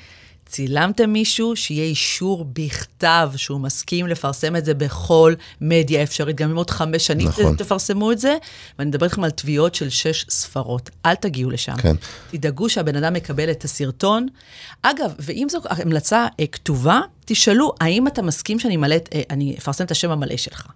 [0.52, 6.56] צילמתם מישהו, שיהיה אישור בכתב שהוא מסכים לפרסם את זה בכל מדיה אפשרית, גם אם
[6.56, 7.56] עוד חמש שנים נכון.
[7.56, 8.36] תפרסמו את זה.
[8.78, 10.90] ואני מדבר איתכם על תביעות של שש ספרות.
[11.06, 11.76] אל תגיעו לשם.
[11.76, 11.94] כן.
[12.30, 14.28] תדאגו שהבן אדם מקבל את הסרטון.
[14.82, 19.84] אגב, ואם זו המלצה אה, כתובה, תשאלו, האם אתה מסכים שאני מלא, אה, אני אפרסם
[19.84, 20.66] את השם המלא שלך?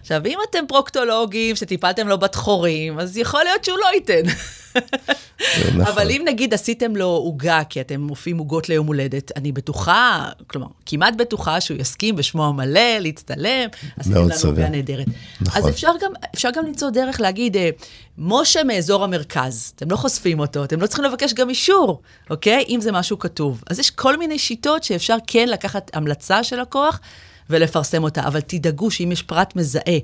[0.00, 4.22] עכשיו, אם אתם פרוקטולוגים שטיפלתם לו בת חורים, אז יכול להיות שהוא לא ייתן.
[4.76, 5.80] נכון.
[5.80, 10.66] אבל אם נגיד עשיתם לו עוגה, כי אתם מופיעים עוגות ליום הולדת, אני בטוחה, כלומר,
[10.86, 14.50] כמעט בטוחה שהוא יסכים בשמו המלא, להצטלם, עשיתם לנו סביר.
[14.50, 15.06] עוגה נהדרת.
[15.40, 15.62] נכון.
[15.62, 17.70] אז אפשר גם, אפשר גם למצוא דרך להגיד, אה,
[18.18, 22.64] משה מאזור המרכז, אתם לא חושפים אותו, אתם לא צריכים לבקש גם אישור, אוקיי?
[22.68, 23.62] אם זה משהו כתוב.
[23.70, 27.00] אז יש כל מיני שיטות שאפשר כן לקחת המלצה של לקוח
[27.50, 29.98] ולפרסם אותה, אבל תדאגו שאם יש פרט מזהה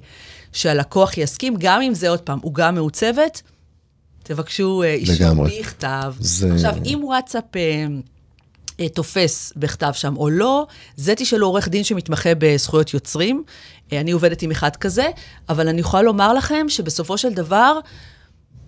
[0.53, 3.43] שהלקוח יסכים, גם אם זה עוד פעם עוגה מעוצבת,
[4.23, 5.45] תבקשו אה, אישור.
[5.61, 6.15] בכתב.
[6.21, 7.45] זה- עכשיו, אם וואטסאפ...
[7.57, 7.87] אה,
[8.81, 13.43] אה, תופס בכתב שם או לא, זה תשאלו עורך דין שמתמחה בזכויות יוצרים.
[13.93, 15.07] אני עובדת עם אחד כזה,
[15.49, 17.79] אבל אני יכולה לומר לכם שבסופו של דבר,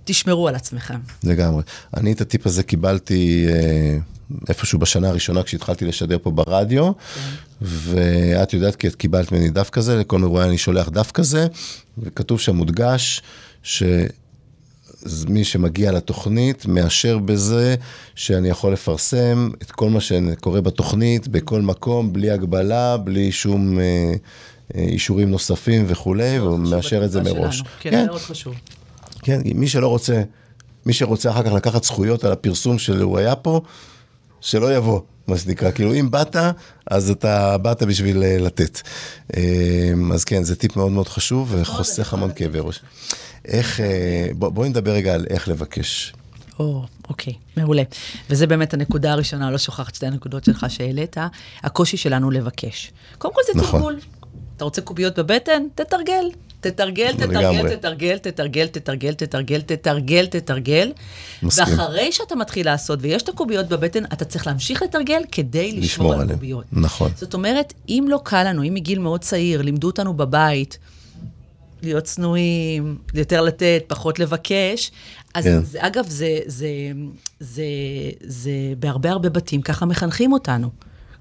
[0.05, 0.99] תשמרו על עצמכם.
[1.25, 1.63] לגמרי.
[1.97, 3.99] אני את הטיפ הזה קיבלתי אה,
[4.49, 6.93] איפשהו בשנה הראשונה כשהתחלתי לשדר פה ברדיו,
[7.63, 11.47] ואת יודעת כי את קיבלת ממני דף כזה, לכל מרואיין אני שולח דף כזה,
[11.99, 13.23] וכתוב שם מודגש
[13.63, 17.75] שמי שמגיע לתוכנית מאשר בזה
[18.15, 23.79] שאני יכול לפרסם את כל מה שקורה בתוכנית, בכל מקום, בלי הגבלה, בלי שום...
[23.79, 24.15] אה,
[24.75, 27.57] אה, אישורים נוספים וכולי, והוא מאשר את זה מראש.
[27.57, 27.71] שלנו.
[27.81, 28.55] כן, מאוד חשוב.
[29.23, 30.23] כן, מי שלא רוצה,
[30.87, 33.61] מי שרוצה אחר כך לקחת זכויות על הפרסום שהוא היה פה,
[34.41, 35.71] שלא יבוא, מה שנקרא.
[35.71, 36.37] כאילו, אם באת,
[36.91, 38.81] אז אתה באת בשביל אה, לתת.
[39.37, 39.43] אה,
[40.15, 42.81] אז כן, זה טיפ מאוד מאוד חשוב וחוסך המון כאבי ראש.
[43.45, 43.87] איך, אה,
[44.35, 46.13] בוא- בואי נדבר רגע על איך לבקש.
[46.59, 47.83] או, אוקיי, מעולה.
[48.31, 51.17] וזה באמת הנקודה הראשונה, לא שוכחת שתי הנקודות שלך שהעלית,
[51.63, 52.93] הקושי שלנו לבקש.
[53.19, 53.81] קודם כל זה נכון.
[53.81, 53.99] תרגול.
[54.57, 55.63] אתה רוצה קוביות בבטן?
[55.75, 56.25] תתרגל.
[56.61, 57.77] תתרגל, תתרגל.
[57.77, 60.93] תתרגל, תתרגל, תתרגל, תתרגל, תתרגל, תתרגל.
[61.43, 66.31] ואחרי שאתה מתחיל לעשות, ויש את הקוביות בבטן, אתה צריך להמשיך לתרגל כדי לשמור על.
[66.31, 66.65] הקוביות.
[66.73, 67.11] נכון.
[67.17, 70.79] זאת אומרת, אם לא קל לנו, אם מגיל מאוד צעיר, לימדו אותנו בבית,
[71.83, 74.91] להיות צנועים, יותר לתת, פחות לבקש.
[75.35, 75.63] אז כן.
[75.63, 76.69] זה, אגב, זה, זה,
[77.41, 77.65] זה,
[78.21, 80.71] זה בהרבה הרבה בתים, ככה מחנכים אותנו.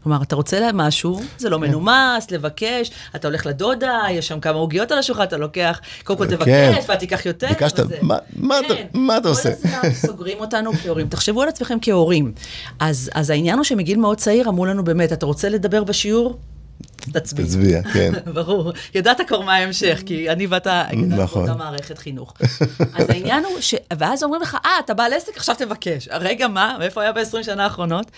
[0.05, 1.51] כלומר, אתה רוצה משהו, זה כן.
[1.51, 6.19] לא מנומס, לבקש, אתה הולך לדודה, יש שם כמה עוגיות על השולחן, אתה לוקח, קודם
[6.19, 6.35] כל כן.
[6.35, 7.47] תבקש, ואז תיקח יותר.
[7.47, 8.17] ביקשת, מה-
[8.59, 8.85] אתה- כן.
[9.29, 9.49] עושה?
[9.55, 11.07] כל הזמן סוגרים אותנו כהורים.
[11.07, 12.31] תחשבו על עצמכם כהורים.
[12.79, 16.37] אז העניין הוא שמגיל מאוד צעיר אמרו לנו באמת, אתה רוצה לדבר בשיעור?
[17.11, 17.45] תצביע.
[17.45, 18.11] תצביע, כן.
[18.33, 18.71] ברור.
[18.95, 21.45] ידעת כבר מה ההמשך, כי אני ואתה נכון.
[21.45, 22.33] באותה מערכת חינוך.
[22.93, 23.75] אז העניין הוא ש...
[23.97, 26.09] ואז אומרים לך, אה, אתה בעל עסק, עכשיו תבקש.
[26.11, 26.75] רגע, מה?
[26.79, 28.11] מאיפה היה ב-20 שנה האחרונות?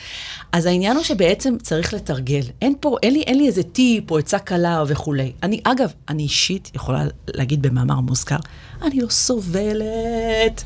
[0.51, 2.41] אז העניין הוא שבעצם צריך לתרגל.
[2.61, 5.31] אין פה, אין לי, אין לי איזה טיפ או עצה קלה וכולי.
[5.43, 8.39] אני, אגב, אני אישית יכולה להגיד במאמר מוזכר,
[8.81, 10.63] אני לא סובלת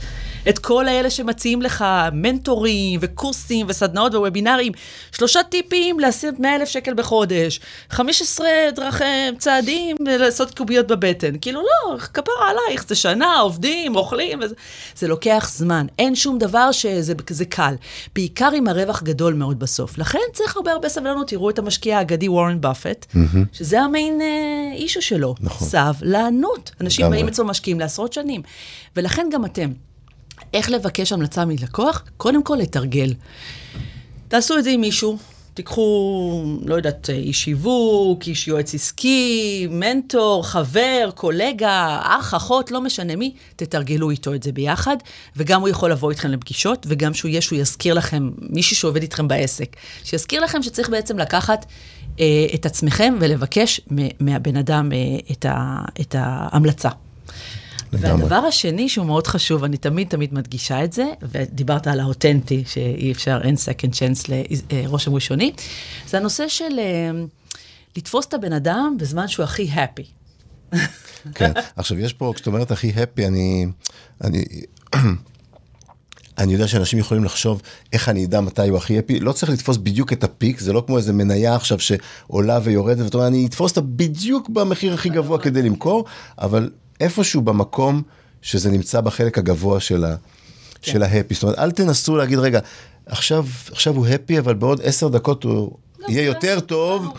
[0.50, 4.72] את כל האלה שמציעים לך מנטורים וקורסים וסדנאות ווובינרים.
[5.12, 9.04] שלושה טיפים להשיג 100 אלף שקל בחודש, 15 דרכי
[9.38, 11.34] צעדים לעשות קוביות בבטן.
[11.42, 14.56] כאילו, לא, כפרה עלייך, זה שנה, עובדים, אוכלים, וזה...
[14.96, 15.86] זה לוקח זמן.
[16.00, 17.76] אין שום דבר שזה זה קל.
[18.16, 19.98] בעיקר עם הרווח גדול מאוד בסוף.
[19.98, 21.28] לכן צריך הרבה הרבה סבלנות.
[21.28, 23.06] תראו את המשקיע האגדי וורן באפט,
[23.54, 24.28] שזה המיין אה,
[24.76, 25.36] אישו שלו.
[25.40, 25.68] נכון.
[25.68, 26.72] סבלנות.
[26.82, 27.10] אנשים.
[27.10, 28.42] באים אצלו משקיעים לעשרות שנים.
[28.96, 29.72] ולכן גם אתם.
[30.54, 32.04] איך לבקש המלצה מלקוח?
[32.18, 33.14] קודם כל, לתרגל.
[34.28, 35.18] תעשו את זה עם מישהו,
[35.54, 43.16] תיקחו, לא יודעת, איש שיווק, איש יועץ עסקי, מנטור, חבר, קולגה, אח, אחות, לא משנה
[43.16, 44.98] מי, תתרגלו איתו את זה ביחד,
[45.36, 49.28] וגם הוא יכול לבוא איתכם לפגישות, וגם שהוא יהיה שהוא יזכיר לכם, מישהו שעובד איתכם
[49.28, 51.66] בעסק, שיזכיר לכם שצריך בעצם לקחת
[52.20, 52.26] אה,
[52.56, 53.82] את עצמכם ולבקש
[54.20, 54.98] מהבן אדם אה,
[55.32, 56.90] את, ה, את ההמלצה.
[57.94, 58.24] לגמרי.
[58.24, 63.12] והדבר השני שהוא מאוד חשוב, אני תמיד תמיד מדגישה את זה, ודיברת על האותנטי, שאי
[63.12, 64.32] אפשר, אין second chance
[64.72, 65.52] לרושם ראשוני,
[66.08, 67.12] זה הנושא של אה,
[67.98, 70.06] לתפוס את הבן אדם בזמן שהוא הכי happy.
[71.36, 71.52] כן.
[71.76, 73.66] עכשיו, יש פה, כשאת אומרת הכי הפי, אני...
[74.24, 74.44] אני...
[76.38, 77.62] אני יודע שאנשים יכולים לחשוב
[77.94, 80.84] איך אני אדע מתי הוא הכי הפי, לא צריך לתפוס בדיוק את הפיק, זה לא
[80.88, 85.40] כמו איזה מניה עכשיו שעולה ויורדת, ואתה אומר, אני אתפוס אותה בדיוק במחיר הכי גבוה
[85.40, 86.06] כדי למכור,
[86.38, 86.70] אבל
[87.02, 88.02] איפשהו במקום
[88.42, 90.16] שזה נמצא בחלק הגבוה של, ה,
[90.82, 90.92] כן.
[90.92, 91.34] של ההפי.
[91.34, 92.60] זאת אומרת, אל תנסו להגיד, רגע,
[93.06, 97.14] עכשיו, עכשיו הוא הפי, אבל בעוד עשר דקות הוא יהיה יותר טוב.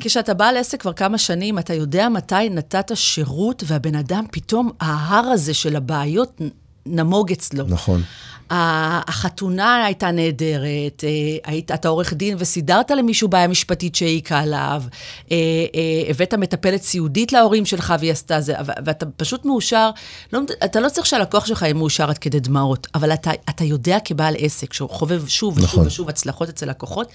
[0.00, 5.24] כשאתה בעל עסק כבר כמה שנים, אתה יודע מתי נתת שירות, והבן אדם פתאום, ההר
[5.24, 6.40] הזה של הבעיות
[6.86, 7.64] נמוג אצלו.
[7.68, 8.02] נכון.
[8.50, 11.08] החתונה הייתה נהדרת, אה,
[11.44, 14.82] היית, אתה עורך דין וסידרת למישהו בעיה משפטית שהעיקה עליו,
[15.30, 15.36] אה,
[15.74, 19.90] אה, הבאת מטפלת סיעודית להורים שלך והיא עשתה זה, ואתה פשוט מאושר,
[20.32, 23.98] לא, אתה לא צריך שהלקוח שלך יהיה מאושר עד כדי דמעות, אבל אתה, אתה יודע
[24.04, 25.86] כבעל עסק, שהוא חובב שוב ושוב נכון.
[25.86, 27.08] ושוב הצלחות אצל לקוחות,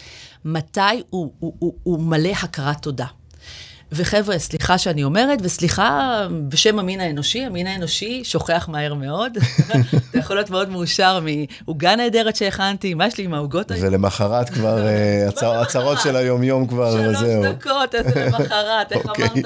[0.46, 3.06] מתי הוא, הוא, הוא, הוא מלא הכרת תודה.
[3.96, 9.38] וחבר'ה, סליחה שאני אומרת, וסליחה בשם המין האנושי, המין האנושי שוכח מהר מאוד.
[10.10, 11.20] אתה יכול להיות מאוד מאושר
[11.66, 13.88] מעוגה נהדרת שהכנתי, מה יש לי עם העוגות האלה?
[13.88, 15.28] ולמחרת כבר, אה,
[15.62, 17.44] הצהרות של היומיום כבר, זהו.
[17.44, 19.26] שלוש דקות, איזה למחרת, איך אוקיי.
[19.26, 19.46] אמרת?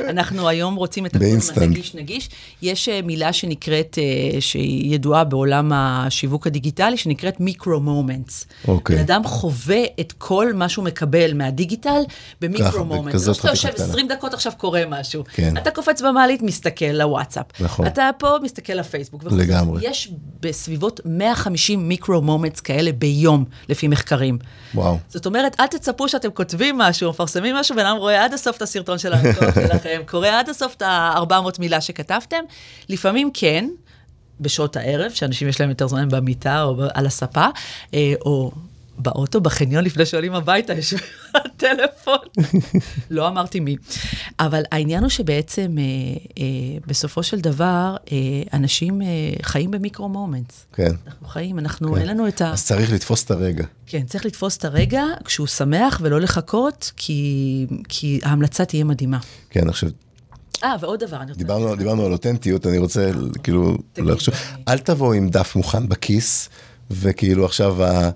[0.00, 1.28] אנחנו היום רוצים את הכול
[1.68, 2.28] נגיש נגיש.
[2.62, 8.46] יש אה, מילה שנקראת, אה, שהיא ידועה בעולם השיווק הדיגיטלי, שנקראת micro-moments.
[8.68, 8.96] אוקיי.
[8.96, 12.02] בן אדם חווה את כל מה שהוא מקבל מהדיגיטל
[12.40, 13.28] ב micro-moments.
[13.68, 15.24] יושב 20 דקות עכשיו קורה משהו.
[15.34, 15.56] כן.
[15.56, 17.46] אתה קופץ במעלית, מסתכל לוואטסאפ.
[17.60, 17.86] נכון.
[17.86, 19.24] אתה פה מסתכל לפייסבוק.
[19.24, 19.88] לגמרי.
[19.88, 24.38] יש בסביבות 150 מיקרו-מומנטס כאלה ביום, לפי מחקרים.
[24.74, 24.98] וואו.
[25.08, 28.62] זאת אומרת, אל תצפו שאתם כותבים משהו, מפרסמים משהו, בן אדם רואה עד הסוף את
[28.62, 29.12] הסרטון של
[29.68, 32.40] שלכם, קורא עד הסוף את ה-400 מילה שכתבתם.
[32.88, 33.68] לפעמים כן,
[34.40, 37.46] בשעות הערב, שאנשים יש להם יותר זמן במיטה או על הספה,
[37.94, 38.52] אה, או
[39.02, 40.94] באוטו, בחניון, לפני שעולים הביתה, יש
[41.56, 42.18] טלפון.
[43.10, 43.76] לא אמרתי מי.
[44.40, 45.82] אבל העניין הוא שבעצם, אה,
[46.38, 46.44] אה,
[46.86, 48.16] בסופו של דבר, אה,
[48.52, 49.06] אנשים אה,
[49.42, 50.66] חיים במיקרו-מומנטס.
[50.72, 50.92] כן.
[51.06, 52.00] אנחנו חיים, אנחנו, כן.
[52.00, 52.52] אין לנו את ה...
[52.52, 53.64] אז צריך לתפוס את הרגע.
[53.86, 59.18] כן, צריך לתפוס את הרגע כשהוא שמח ולא לחכות, כי, כי ההמלצה תהיה מדהימה.
[59.50, 59.90] כן, עכשיו...
[60.64, 61.38] אה, ועוד דבר, אני רוצה...
[61.38, 63.10] דיברנו, דיברנו על אותנטיות, אני רוצה,
[63.42, 64.34] כאילו, לחשוב,
[64.68, 66.48] אל תבוא עם דף מוכן בכיס,
[66.90, 68.10] וכאילו עכשיו ה...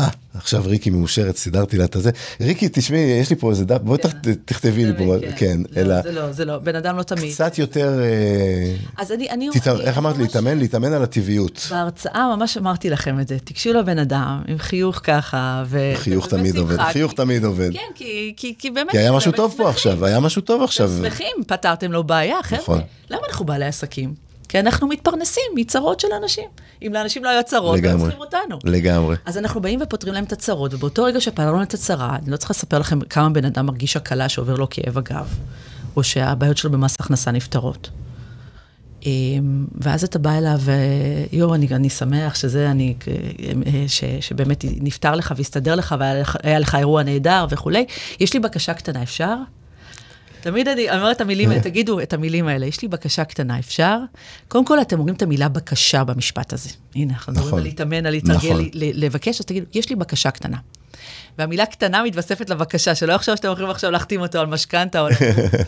[0.00, 2.10] אה, עכשיו ריקי מאושרת, סידרתי לה את הזה.
[2.40, 4.34] ריקי, תשמעי, יש לי פה איזה דף, בואי כן.
[4.44, 6.02] תכתבי לי פה, כן, כן לא, אלא...
[6.02, 7.32] זה לא, זה לא, בן אדם לא תמיד.
[7.32, 8.00] קצת יותר...
[8.02, 9.30] אה, אז אני...
[9.30, 9.48] אני
[9.80, 10.18] איך אמרת?
[10.18, 10.58] להתאמן?
[10.58, 11.66] להתאמן על הטבעיות.
[11.70, 13.38] בהרצאה ממש אמרתי לכם את זה.
[13.38, 15.92] תיגשו לבן אדם עם חיוך ככה, ו...
[15.94, 17.70] חיוך תמיד עובד, חיוך תמיד עובד.
[17.72, 18.04] כן,
[18.58, 18.90] כי באמת...
[18.90, 20.90] כי היה משהו טוב פה עכשיו, היה משהו טוב עכשיו.
[21.02, 22.62] שמחים, פתרתם לו בעיה, חבר'ה.
[22.62, 22.80] נכון.
[23.10, 24.27] למה אנחנו בעלי עסקים?
[24.48, 26.44] כי אנחנו מתפרנסים מצרות של אנשים.
[26.82, 28.58] אם לאנשים לא היו צרות, הם צריכים אותנו.
[28.64, 29.16] לגמרי.
[29.24, 32.52] אז אנחנו באים ופותרים להם את הצרות, ובאותו רגע שפתרנו את הצרה, אני לא צריכה
[32.52, 35.38] לספר לכם כמה בן אדם מרגיש הקלה שעובר לו כאב הגב,
[35.96, 37.90] או שהבעיות שלו במס הכנסה נפתרות.
[39.06, 40.60] אמ, ואז אתה בא אליו,
[41.32, 42.94] יואו, אני, אני שמח שזה, אני,
[43.86, 47.84] ש, שבאמת נפתר לך והסתדר לך, והיה לך אירוע נהדר וכולי.
[48.20, 49.34] יש לי בקשה קטנה, אפשר?
[50.40, 53.98] תמיד אני אומרת את המילים האלה, תגידו את המילים האלה, יש לי בקשה קטנה, אפשר?
[54.48, 56.70] קודם כל, אתם אומרים את המילה בקשה במשפט הזה.
[56.94, 57.58] הנה, אנחנו מדברים נכון.
[57.58, 58.64] על להתאמן, על להתרגל, נכון.
[58.74, 60.56] לבקש, אז תגידו, יש לי בקשה קטנה.
[61.38, 65.06] והמילה קטנה מתווספת לבקשה, שלא יחשוב שאתם הולכים עכשיו להחתים אותו על משכנתה או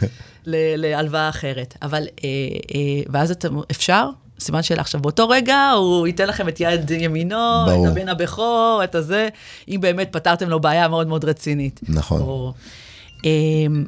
[0.76, 1.76] להלוואה אחרת.
[1.82, 2.28] אבל, אה,
[2.74, 4.08] אה, ואז אתם, אפשר?
[4.40, 4.80] סימן שאלה.
[4.80, 7.86] עכשיו, באותו רגע הוא ייתן לכם את יד ימינו, ברור.
[7.86, 9.28] את הבן הבכור, את הזה,
[9.68, 11.80] אם באמת פתרתם לו בעיה מאוד מאוד רצינית.
[11.88, 12.20] נכון.
[12.20, 12.52] או,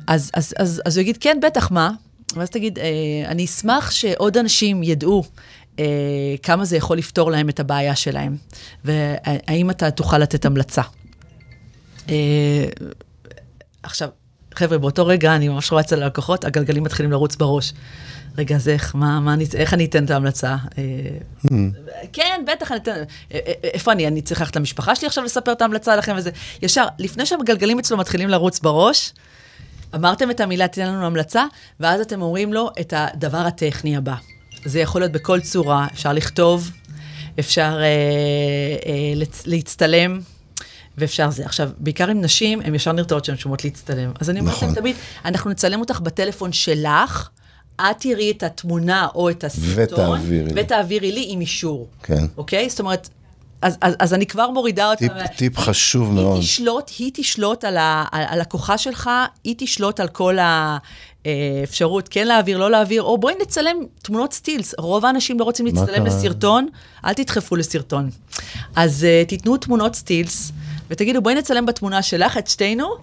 [0.06, 1.90] אז, אז, אז, אז הוא יגיד, כן, בטח, מה?
[2.36, 2.84] ואז תגיד, אה,
[3.26, 5.24] אני אשמח שעוד אנשים ידעו
[5.78, 5.84] אה,
[6.42, 8.36] כמה זה יכול לפתור להם את הבעיה שלהם,
[8.84, 10.82] והאם אתה תוכל לתת המלצה.
[12.08, 12.64] אה,
[13.82, 14.08] עכשיו,
[14.54, 17.72] חבר'ה, באותו רגע אני ממש רואה אצל הלקוחות, הגלגלים מתחילים לרוץ בראש.
[18.38, 20.56] רגע, אז איך, מה, מה אני, איך אני אתן את ההמלצה?
[21.46, 21.50] Hmm.
[22.12, 23.02] כן, בטח, אני אתן,
[23.64, 24.06] איפה אני?
[24.06, 26.30] אני צריך ללכת למשפחה שלי עכשיו לספר את ההמלצה לכם וזה.
[26.62, 29.12] ישר, לפני שהגלגלים אצלו מתחילים לרוץ בראש,
[29.94, 31.44] אמרתם את המילה, תן לנו המלצה,
[31.80, 34.14] ואז אתם אומרים לו את הדבר הטכני הבא.
[34.64, 36.70] זה יכול להיות בכל צורה, אפשר לכתוב,
[37.38, 37.86] אפשר אה,
[38.86, 39.12] אה,
[39.46, 40.20] להצטלם,
[40.98, 41.44] ואפשר זה.
[41.44, 44.12] עכשיו, בעיקר עם נשים, הן ישר נרתעות שהן שומעות להצטלם.
[44.20, 44.68] אז אני אומרת נכון.
[44.68, 47.28] להם תמיד, אנחנו נצלם אותך בטלפון שלך,
[47.76, 51.88] את תראי את התמונה או את הסרטון, ותעבירי, ותעבירי לי עם אישור.
[52.02, 52.24] כן.
[52.36, 52.70] אוקיי?
[52.70, 53.08] זאת אומרת,
[53.62, 55.08] אז, אז, אז אני כבר מורידה אותה.
[55.08, 56.40] טיפ, טיפ היא, חשוב היא מאוד.
[56.40, 59.10] תשלוט, היא תשלוט על, ה, על, על הכוחה שלך,
[59.44, 60.36] היא תשלוט על כל
[61.24, 64.74] האפשרות כן להעביר, לא להעביר, או בואי נצלם תמונות סטילס.
[64.78, 66.68] רוב האנשים לא רוצים להצטלם לסרטון,
[67.04, 68.10] אל תדחפו לסרטון.
[68.76, 70.52] אז uh, תיתנו תמונות סטילס,
[70.92, 72.94] ותגידו, בואי נצלם בתמונה שלך, את שתינו,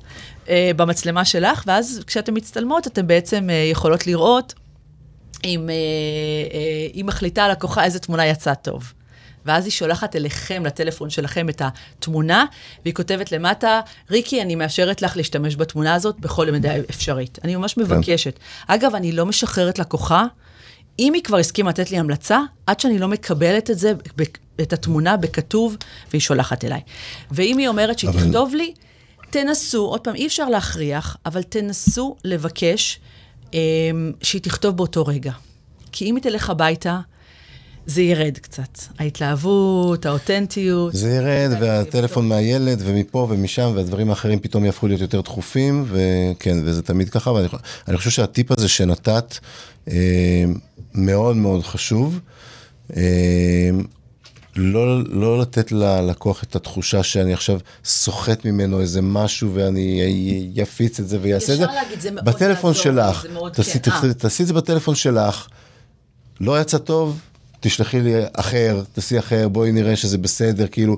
[0.46, 4.54] uh, במצלמה שלך, ואז כשאתן מצטלמות, אתן בעצם uh, יכולות לראות
[5.44, 5.70] אם
[6.94, 8.94] היא מחליטה על הכוחה איזה תמונה יצאה טוב.
[9.46, 12.46] ואז היא שולחת אליכם, לטלפון שלכם, את התמונה,
[12.84, 17.40] והיא כותבת למטה, ריקי, אני מאשרת לך להשתמש בתמונה הזאת בכל מידה אפשרית.
[17.44, 17.82] אני ממש כן.
[17.82, 18.38] מבקשת.
[18.38, 18.74] כן.
[18.74, 20.26] אגב, אני לא משחררת לקוחה.
[21.00, 23.94] אם היא כבר הסכימה לתת לי המלצה, עד שאני לא מקבלת את זה,
[24.62, 25.78] את התמונה בכתוב,
[26.12, 26.82] והיא שולחת אליי.
[27.32, 28.26] ואם היא אומרת שהיא אבל...
[28.26, 28.74] תכתוב לי,
[29.30, 33.00] תנסו, עוד פעם, אי אפשר להכריח, אבל תנסו לבקש
[33.54, 33.60] אה,
[34.22, 35.32] שהיא תכתוב באותו רגע.
[35.92, 37.00] כי אם היא תלך הביתה,
[37.90, 38.80] זה ירד קצת.
[39.00, 40.94] ההתלהבות, האותנטיות.
[40.94, 46.82] זה ירד, והטלפון מהילד, ומפה ומשם, והדברים האחרים פתאום יהפכו להיות יותר דחופים, וכן, וזה
[46.82, 49.38] תמיד ככה, ואני חושב שהטיפ הזה שנתת
[49.88, 50.44] אה,
[50.94, 52.20] מאוד מאוד חשוב.
[52.98, 53.70] אה,
[54.56, 61.08] לא, לא לתת ללקוח את התחושה שאני עכשיו סוחט ממנו איזה משהו ואני אפיץ את
[61.08, 61.64] זה ויעשה את זה.
[61.64, 64.14] ישר להגיד, זה מאוד בטלפון יעזור, שלך, זה מאוד תעשי, כן, אה.
[64.14, 65.48] תעשי את זה בטלפון שלך.
[66.42, 67.20] לא יצא טוב,
[67.60, 70.98] תשלחי לי אחר, תעשי אחר, בואי נראה שזה בסדר, כאילו,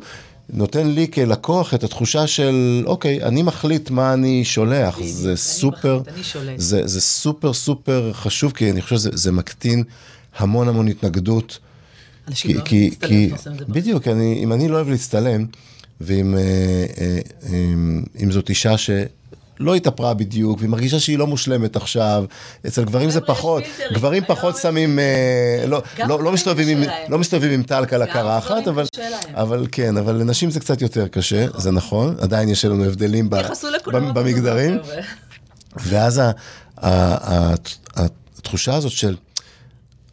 [0.49, 5.99] נותן לי כלקוח את התחושה של, אוקיי, אני מחליט מה אני שולח, זה אני סופר,
[5.99, 6.59] מחליט, אני שולט.
[6.59, 9.83] זה, זה סופר סופר חשוב, כי אני חושב שזה מקטין
[10.37, 11.59] המון המון התנגדות.
[12.27, 13.65] אנשים כי, לא כי, מצטלם כי.
[13.67, 15.45] בדיוק, אני, אם אני לא אוהב להצטלם,
[16.01, 16.41] ואם אה,
[16.97, 17.19] אה,
[18.23, 18.77] אה, זאת אישה
[19.61, 22.25] שלא התאפרה בדיוק, והיא מרגישה שהיא לא מושלמת עכשיו,
[22.67, 26.89] אצל גברים זה פחות, גברים פחות יש שמים, אה, לא, לא, לא, מסתובבים עם.
[27.09, 27.19] לא
[27.63, 32.65] טלק על הקרחת, אבל, כן, אבל לנשים זה קצת יותר קשה, זה נכון, עדיין יש
[32.65, 33.29] לנו הבדלים
[34.13, 34.77] במגדרים.
[35.75, 36.21] ואז
[38.37, 39.15] התחושה הזאת של,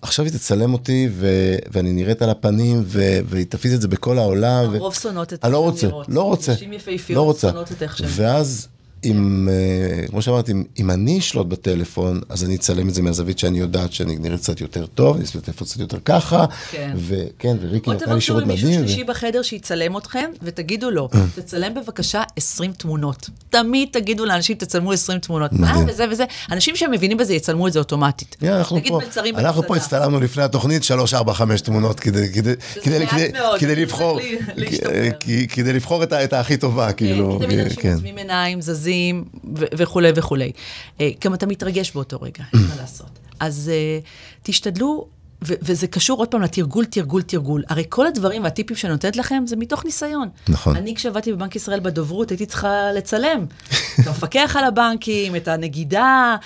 [0.03, 4.19] עכשיו היא תצלם אותי ו- ואני נראית על הפנים ו- והיא תפיץ את זה בכל
[4.19, 4.73] העולם.
[4.73, 6.09] ו- הרוב שונאות את אני לא איך רוצה, שהן נראות.
[6.09, 7.51] לא רוצה, נשים יפהפיות לא.
[7.51, 8.69] שונאות את איך שהן ואז
[9.05, 13.39] אם, אה, כמו שאמרתי, אם- אם אני אשלוט בטלפון, אז אני אצלם את זה מהזווית
[13.39, 16.91] שאני יודעת שאני נראית קצת יותר טוב, אני אצלם בטלפון קצת יותר ככה, כן.
[16.97, 18.85] וכן, וריקי או נתנה לי שירות מדהים.
[18.85, 21.21] ו- שלישי בחדר שיצלם אתכם, ותגידו לו, אה.
[21.35, 23.31] תצלם בבקשה 20 תמונות.
[23.51, 25.53] תמיד תגידו לאנשים, תצלמו 20 תמונות.
[25.53, 25.89] מה, מדהים.
[25.89, 26.25] וזה וזה.
[26.53, 28.37] אנשים שמבינים בזה יצלמו את זה אוטומטית.
[29.39, 29.77] אנחנו פה.
[29.77, 33.79] הצטלמנו לפני התוכנית, שלוש, ארבע, חמש תמונות כדי, כדי, כדי, מעט כדי, מאוד, כדי צריך
[33.79, 34.21] לבחור,
[35.49, 37.93] כדי לבחור את הכי טובה, כאילו, כי תמיד אנשים כן.
[37.95, 38.88] עוצמים עיניים, זזים
[39.57, 40.53] ו- וכולי וכולי.
[41.01, 43.18] אה, גם אתה מתרגש באותו רגע, אין מה לעשות.
[43.40, 43.98] אז אה,
[44.42, 45.09] תשתדלו,
[45.44, 47.62] ו- וזה קשור עוד פעם לתרגול, תרגול, תרגול.
[47.68, 50.29] הרי כל הדברים והטיפים שאני נותנת לכם זה מתוך ניסיון.
[50.48, 50.77] נכון.
[50.77, 53.46] אני כשעבדתי בבנק ישראל בדוברות, הייתי צריכה לצלם.
[54.01, 56.37] את המפקח על הבנקים, את הנגידה,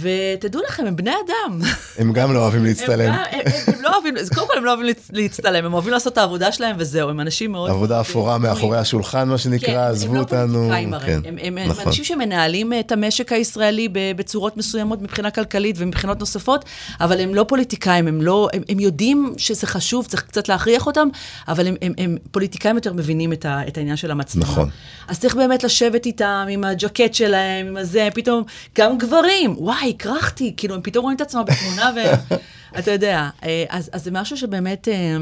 [0.00, 1.60] ותדעו לכם, הם בני אדם.
[1.98, 3.06] הם גם לא אוהבים הם, להצטלם.
[3.12, 5.92] גם- הם, הם, הם לא אוהבים, קודם כל הם לא אוהבים להצ- להצטלם, הם אוהבים
[5.92, 7.70] לעשות את העבודה שלהם וזהו, הם אנשים מאוד...
[7.70, 10.70] עבודה מאוד, אפורה אה, מאחורי השולחן, מה שנקרא, כן, עזבו הם לא אותנו.
[11.06, 11.84] כן, הם, הם, הם נכון.
[11.86, 16.64] אנשים שמנהלים את המשק הישראלי בצורות מסוימות מבחינה כלכלית ומבחינות נוספות,
[17.00, 21.08] אבל הם לא פוליטיקאים, הם לא, הם, הם יודעים שזה חשוב, צריך קצת להכריח אותם,
[21.48, 24.44] אבל הם, הם, הם פוליטיקאים יותר מבינים את, ה, את העניין של המצלמה.
[24.44, 24.70] נכון.
[25.08, 28.44] אז צריך באמת לשבת איתם, עם הג'קט שלהם, עם הזה, פתאום,
[28.78, 31.90] גם גברים, וואי, הקרחתי, כאילו, הם פתאום רואים את עצמם בתמונה,
[32.74, 34.88] ואתה יודע, אה, אז, אז זה משהו שבאמת...
[34.88, 35.16] אה,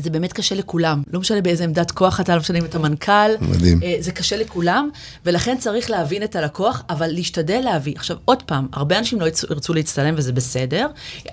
[0.00, 3.30] זה באמת קשה לכולם, לא משנה באיזה עמדת כוח אתה, לא משנה אם אתה מנכ"ל.
[3.40, 3.82] מדהים.
[3.82, 4.88] אה, זה קשה לכולם,
[5.26, 7.94] ולכן צריך להבין את הלקוח, אבל להשתדל להביא.
[7.96, 10.86] עכשיו, עוד פעם, הרבה אנשים לא ירצו- להצטלם וזה בסדר,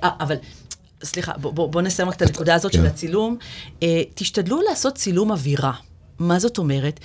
[0.03, 0.35] אבל...
[1.03, 2.77] סליחה, בוא, בוא, בוא נסיים רק את הנקודה הזאת כן.
[2.77, 3.37] של הצילום.
[3.83, 5.73] אה, תשתדלו לעשות צילום אווירה.
[6.19, 6.99] מה זאת אומרת?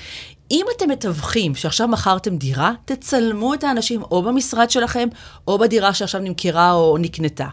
[0.50, 5.08] אם אתם מתווכים שעכשיו מכרתם דירה, תצלמו את האנשים או במשרד שלכם,
[5.48, 7.46] או בדירה שעכשיו נמכרה או נקנתה.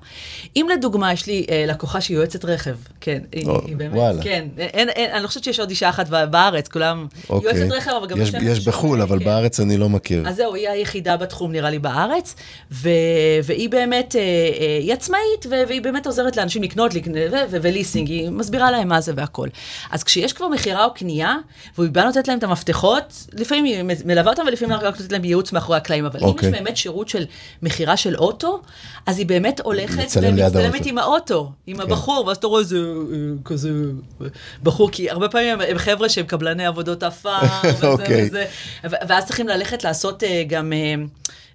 [0.55, 4.23] אם לדוגמה, יש לי אה, לקוחה שהיא יועצת רכב, כן, היא, או, היא באמת, וואלה.
[4.23, 7.49] כן, אין, אין, אני לא חושבת שיש עוד אישה אחת בארץ, כולם אוקיי.
[7.59, 9.25] יועצת רכב, אבל גם יש- יש בחו"ל, אבל כן.
[9.25, 10.27] בארץ אני לא מכיר.
[10.27, 12.35] אז זהו, היא היחידה בתחום, נראה לי, בארץ,
[12.71, 12.89] ו...
[13.43, 15.53] והיא באמת, אה, אה, היא עצמאית, ו...
[15.67, 17.35] והיא באמת עוזרת לאנשים לקנות, לקנות ו...
[17.51, 17.57] ו...
[17.61, 19.47] וליסינג, היא מסבירה להם מה זה והכל.
[19.91, 21.35] אז כשיש כבר מכירה או קנייה,
[21.77, 22.84] והיא באה נותנת להם את המפתחות,
[23.33, 26.49] לפעמים היא מלווה אותם, ולפעמים רק נותנת להם ייעוץ מאחורי הקלעים, אבל אם אוקיי.
[26.49, 27.25] יש באמת שירות של
[27.61, 28.61] מכירה של אוטו,
[29.05, 30.85] אז היא באמת הולכת ומצטלמת.
[30.85, 33.69] עם האוטו, עם הבחור, ואז אתה רואה איזה אה, כזה
[34.63, 38.27] בחור, כי הרבה פעמים הם, הם חבר'ה שהם קבלני עבודות עפר, וזה אוקיי.
[38.27, 38.45] וזה,
[38.83, 40.95] ואז צריכים ללכת לעשות אה, גם, אה,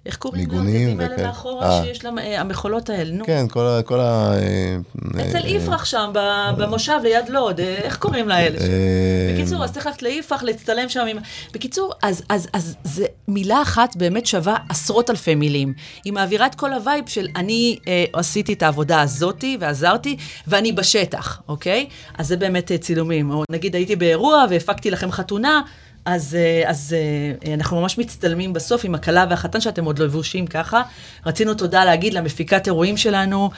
[0.05, 1.27] איך קוראים מיגונים לארגזים האלה.
[1.27, 1.83] מאחורה, אה.
[1.85, 3.25] שיש להם, אה, המכולות האלה, נו.
[3.25, 3.45] כן,
[3.85, 4.33] כל ה...
[4.33, 4.77] אה,
[5.21, 6.11] אצל יפרח שם,
[6.57, 8.59] במושב ליד לוד, איך קוראים לאלה?
[8.59, 8.65] שם?
[9.33, 11.17] בקיצור, אז צריך ללכת ליפרח, להצטלם שם עם...
[11.53, 15.73] בקיצור, אז, אז, אז זה מילה אחת באמת שווה עשרות אלפי מילים.
[16.03, 17.77] היא מעבירה את כל ה vibe של אני
[18.13, 21.87] עשיתי את העבודה הזאתי ועזרתי, ואני בשטח, אוקיי?
[22.17, 23.31] אז זה באמת צילומים.
[23.31, 25.61] או נגיד הייתי באירוע והפקתי לכם חתונה,
[26.05, 30.47] אז, אה, אז אה, אנחנו ממש מצטלמים בסוף עם הכלה והחתן שאתם עוד לא לבושים
[30.47, 30.81] ככה.
[31.25, 33.49] רצינו תודה להגיד למפיקת אירועים שלנו,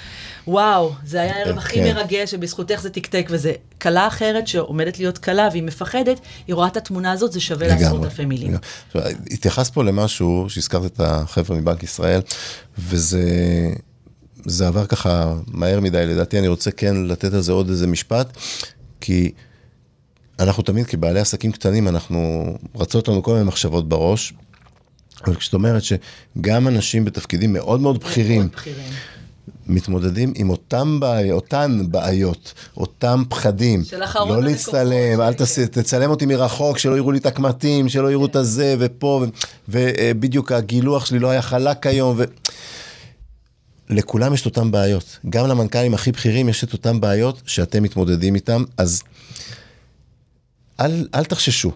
[0.47, 1.83] וואו, זה היה הערב הכי כן.
[1.83, 6.77] מרגש, שבזכותך זה תקתק, וזה כלה אחרת שעומדת להיות כלה והיא מפחדת, היא רואה את
[6.77, 8.03] התמונה הזאת, זה שווה לעשרות.
[8.03, 8.57] אלפי מילים.
[9.31, 12.21] התייחסת פה למשהו שהזכרת את החבר'ה מבנק ישראל,
[12.77, 13.23] וזה
[14.45, 18.37] זה עבר ככה מהר מדי, לדעתי אני רוצה כן לתת על זה עוד איזה משפט,
[19.01, 19.31] כי
[20.43, 24.33] אנחנו תמיד כבעלי עסקים קטנים, אנחנו, רצות לנו כל מיני מחשבות בראש,
[25.25, 28.49] אבל כשאת אומרת שגם אנשים בתפקידים מאוד מאוד בכירים.
[29.67, 33.83] מתמודדים עם אותם בעי, אותן בעיות, אותם פחדים.
[33.83, 34.43] של אחרון לא.
[34.43, 35.59] להצטלם, אל תס...
[35.59, 39.25] תצלם אותי מרחוק, שלא יראו לי את הקמטים, שלא יראו את הזה ופה,
[39.69, 42.15] ובדיוק הגילוח שלי לא היה חלק היום.
[42.17, 42.23] ו...
[43.89, 45.17] לכולם יש את אותן בעיות.
[45.29, 49.03] גם למנכ"לים הכי בכירים יש את אותן בעיות שאתם מתמודדים איתם, אז
[50.83, 51.71] אל, אל תחששו.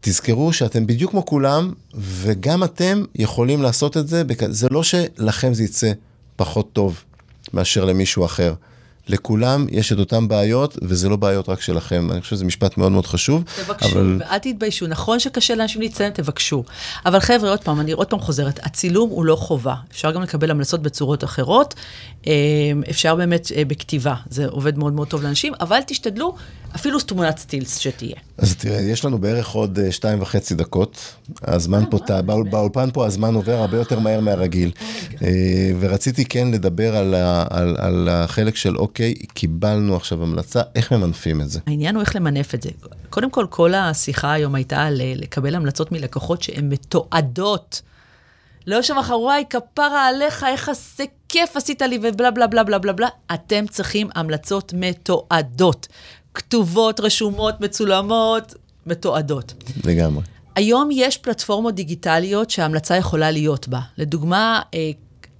[0.00, 4.22] תזכרו שאתם בדיוק כמו כולם, וגם אתם יכולים לעשות את זה.
[4.48, 5.92] זה לא שלכם זה יצא
[6.36, 7.04] פחות טוב
[7.52, 8.54] מאשר למישהו אחר.
[9.08, 12.08] לכולם יש את אותן בעיות, וזה לא בעיות רק שלכם.
[12.12, 13.44] אני חושב שזה משפט מאוד מאוד חשוב.
[13.64, 14.16] תבקשו, אבל...
[14.20, 14.86] ואל תתביישו.
[14.86, 16.64] נכון שקשה לאנשים להצטלם, תבקשו.
[17.06, 19.74] אבל חבר'ה, עוד פעם, אני עוד פעם חוזרת, הצילום הוא לא חובה.
[19.92, 21.74] אפשר גם לקבל המלצות בצורות אחרות.
[22.26, 22.32] אה,
[22.90, 26.34] אפשר באמת אה, בכתיבה, זה עובד מאוד מאוד טוב לאנשים, אבל תשתדלו,
[26.76, 28.14] אפילו תמונת סטילס שתהיה.
[28.38, 30.98] אז תראה, יש לנו בערך עוד אה, שתיים וחצי דקות.
[31.42, 34.70] הזמן פה, ת- בא- באולפן פה הזמן עובר הרבה יותר מהר מהרגיל.
[35.22, 35.28] אה,
[35.80, 37.14] ורציתי כן לדבר על
[37.50, 41.60] על- על החלק של, אוקיי, קיבלנו עכשיו המלצה, איך ממנפים את זה?
[41.66, 42.70] העניין הוא איך למנף את זה.
[43.10, 47.82] קודם כל, כל השיחה היום הייתה על אה, לקבל המלצות מלקוחות שהן מתועדות.
[48.66, 52.78] לא שם אחר, וואי, כפרה עליך, איך עשה כיף עשית לי, ובלה בלה בלה בלה
[52.78, 53.08] בלה בלה.
[53.34, 55.88] אתם צריכים המלצות מתועדות.
[56.34, 58.54] כתובות, רשומות, מצולמות,
[58.86, 59.54] מתועדות.
[59.84, 60.22] לגמרי.
[60.54, 63.80] היום יש פלטפורמות דיגיטליות שההמלצה יכולה להיות בה.
[63.98, 64.90] לדוגמה, אה,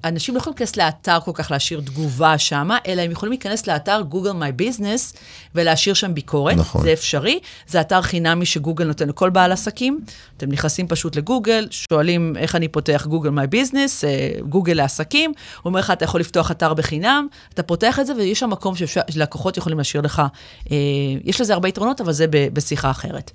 [0.09, 4.03] אנשים לא יכולים להיכנס לאתר כל כך להשאיר תגובה שמה, אלא הם יכולים להיכנס לאתר
[4.11, 5.17] Google My Business
[5.55, 6.57] ולהשאיר שם ביקורת.
[6.57, 6.83] נכון.
[6.83, 7.41] זה אפשרי.
[7.67, 10.01] זה אתר חינמי שגוגל נותן לכל בעל עסקים.
[10.37, 15.71] אתם נכנסים פשוט לגוגל, שואלים איך אני פותח Google My Business, אה, גוגל לעסקים, הוא
[15.71, 19.57] אומר לך, אתה יכול לפתוח אתר בחינם, אתה פותח את זה ויש שם מקום שלקוחות
[19.57, 20.23] יכולים להשאיר לך,
[20.71, 20.77] אה,
[21.25, 23.31] יש לזה הרבה יתרונות, אבל זה בשיחה אחרת.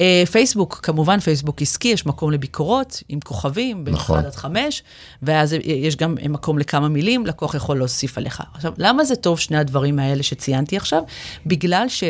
[0.00, 4.18] אה, פייסבוק, כמובן פייסבוק עסקי, יש מקום לביקורות עם כוכבים, בין נכון.
[4.18, 4.82] 1 עד 5,
[5.22, 8.42] ואז יש גם מקום לכמה מילים, לקוח יכול להוסיף עליך.
[8.54, 11.02] עכשיו, למה זה טוב שני הדברים האלה שציינתי עכשיו?
[11.46, 12.04] בגלל ש...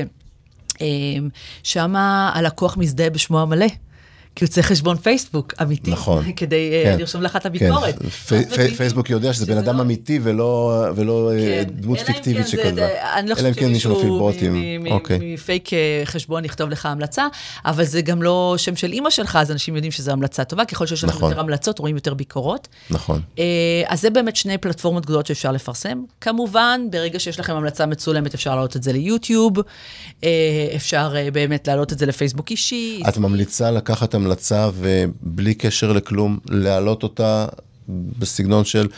[1.62, 1.96] שם
[2.34, 3.66] הלקוח מזדהה בשמו המלא.
[4.36, 6.32] כי הוא צריך חשבון פייסבוק אמיתי, נכון.
[6.36, 6.98] כדי אה, כן.
[7.00, 7.98] לרשום לך את כן, הביקורת.
[7.98, 8.04] פי-
[8.34, 11.70] ואז פי- מבינים פייסבוק יודע שזה בן אדם לא- אמיתי ולא ולא, אה, כן.
[11.74, 12.88] דמות אלא אם פיקטיבית כן שכתבה.
[13.22, 14.86] לא אלא אם כן מישהו מפעיל בוטים.
[14.90, 15.18] אוקיי.
[15.34, 17.26] מפייק אה, חשבון יכתוב לך המלצה,
[17.64, 20.86] אבל זה גם לא שם של אימא שלך, אז אנשים יודעים שזו המלצה טובה, ככל
[20.86, 21.28] שיש נכון.
[21.30, 22.68] יותר המלצות, רואים יותר ביקורות.
[22.90, 23.20] נכון.
[23.38, 23.44] אה,
[23.86, 26.02] אז זה באמת שני פלטפורמות גדולות שאפשר לפרסם.
[26.20, 29.52] כמובן, ברגע שיש לכם המלצה מצולמת, אפשר להעלות את זה ליוטיוב,
[30.24, 30.28] אה,
[30.76, 33.02] אפשר אה, באמת להעלות את זה לפייסבוק אישי.
[33.08, 37.46] את ממליצה לקחת המלצה ובלי קשר לכלום, להעלות אותה
[37.88, 38.88] בסגנון של,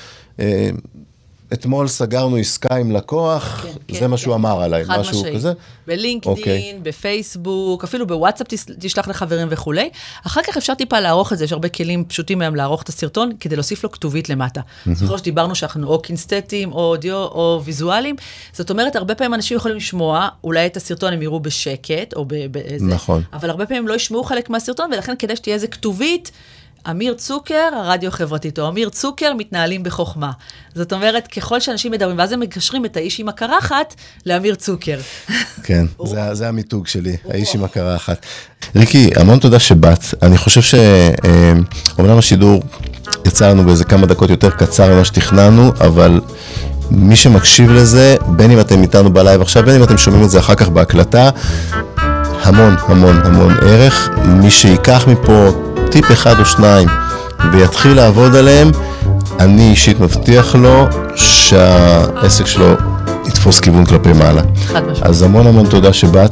[0.40, 0.70] אה,
[1.52, 4.40] אתמול סגרנו עסקה עם לקוח, כן, זה כן, מה שהוא כן.
[4.40, 5.34] אמר עליי, משהו משמעית.
[5.34, 5.52] כזה.
[5.86, 6.78] בלינקדאין, אוקיי.
[6.82, 8.46] בפייסבוק, אפילו בוואטסאפ
[8.78, 9.90] תשלח לחברים וכולי.
[10.26, 13.30] אחר כך אפשר טיפה לערוך את זה, יש הרבה כלים פשוטים היום לערוך את הסרטון,
[13.40, 14.60] כדי להוסיף לו כתובית למטה.
[14.92, 18.16] זוכר שדיברנו שאנחנו או קינסטטים, או אודיו, או ויזואלים.
[18.52, 22.86] זאת אומרת, הרבה פעמים אנשים יכולים לשמוע, אולי את הסרטון הם יראו בשקט, או באיזה...
[22.86, 23.22] נכון.
[23.32, 26.30] אבל הרבה פעמים לא ישמעו חלק מהסרטון, ולכן כדאי שתהיה איזה כתובית.
[26.90, 30.30] אמיר צוקר, הרדיו החברתית, או אמיר צוקר, מתנהלים בחוכמה.
[30.74, 33.94] זאת אומרת, ככל שאנשים מדברים, ואז הם מקשרים את האיש עם הקרחת
[34.26, 34.98] לאמיר צוקר.
[35.62, 38.26] כן, זה, זה המיתוג שלי, האיש עם הקרחת.
[38.76, 40.04] ריקי, המון תודה שבאת.
[40.22, 42.62] אני חושב שאומנם השידור
[43.26, 46.20] יצא לנו באיזה כמה דקות יותר קצר ממה שתכננו, אבל
[46.90, 50.38] מי שמקשיב לזה, בין אם אתם איתנו בלייב עכשיו, בין אם אתם שומעים את זה
[50.38, 51.30] אחר כך בהקלטה,
[52.42, 54.10] המון המון המון ערך.
[54.24, 55.50] מי שייקח מפה
[55.90, 56.88] טיפ אחד או שניים
[57.52, 58.70] ויתחיל לעבוד עליהם,
[59.40, 62.74] אני אישית מבטיח לו שהעסק שלו
[63.26, 64.42] יתפוס כיוון כלפי מעלה.
[64.66, 65.02] חד משמעית.
[65.02, 66.30] אז המון המון תודה שבאת,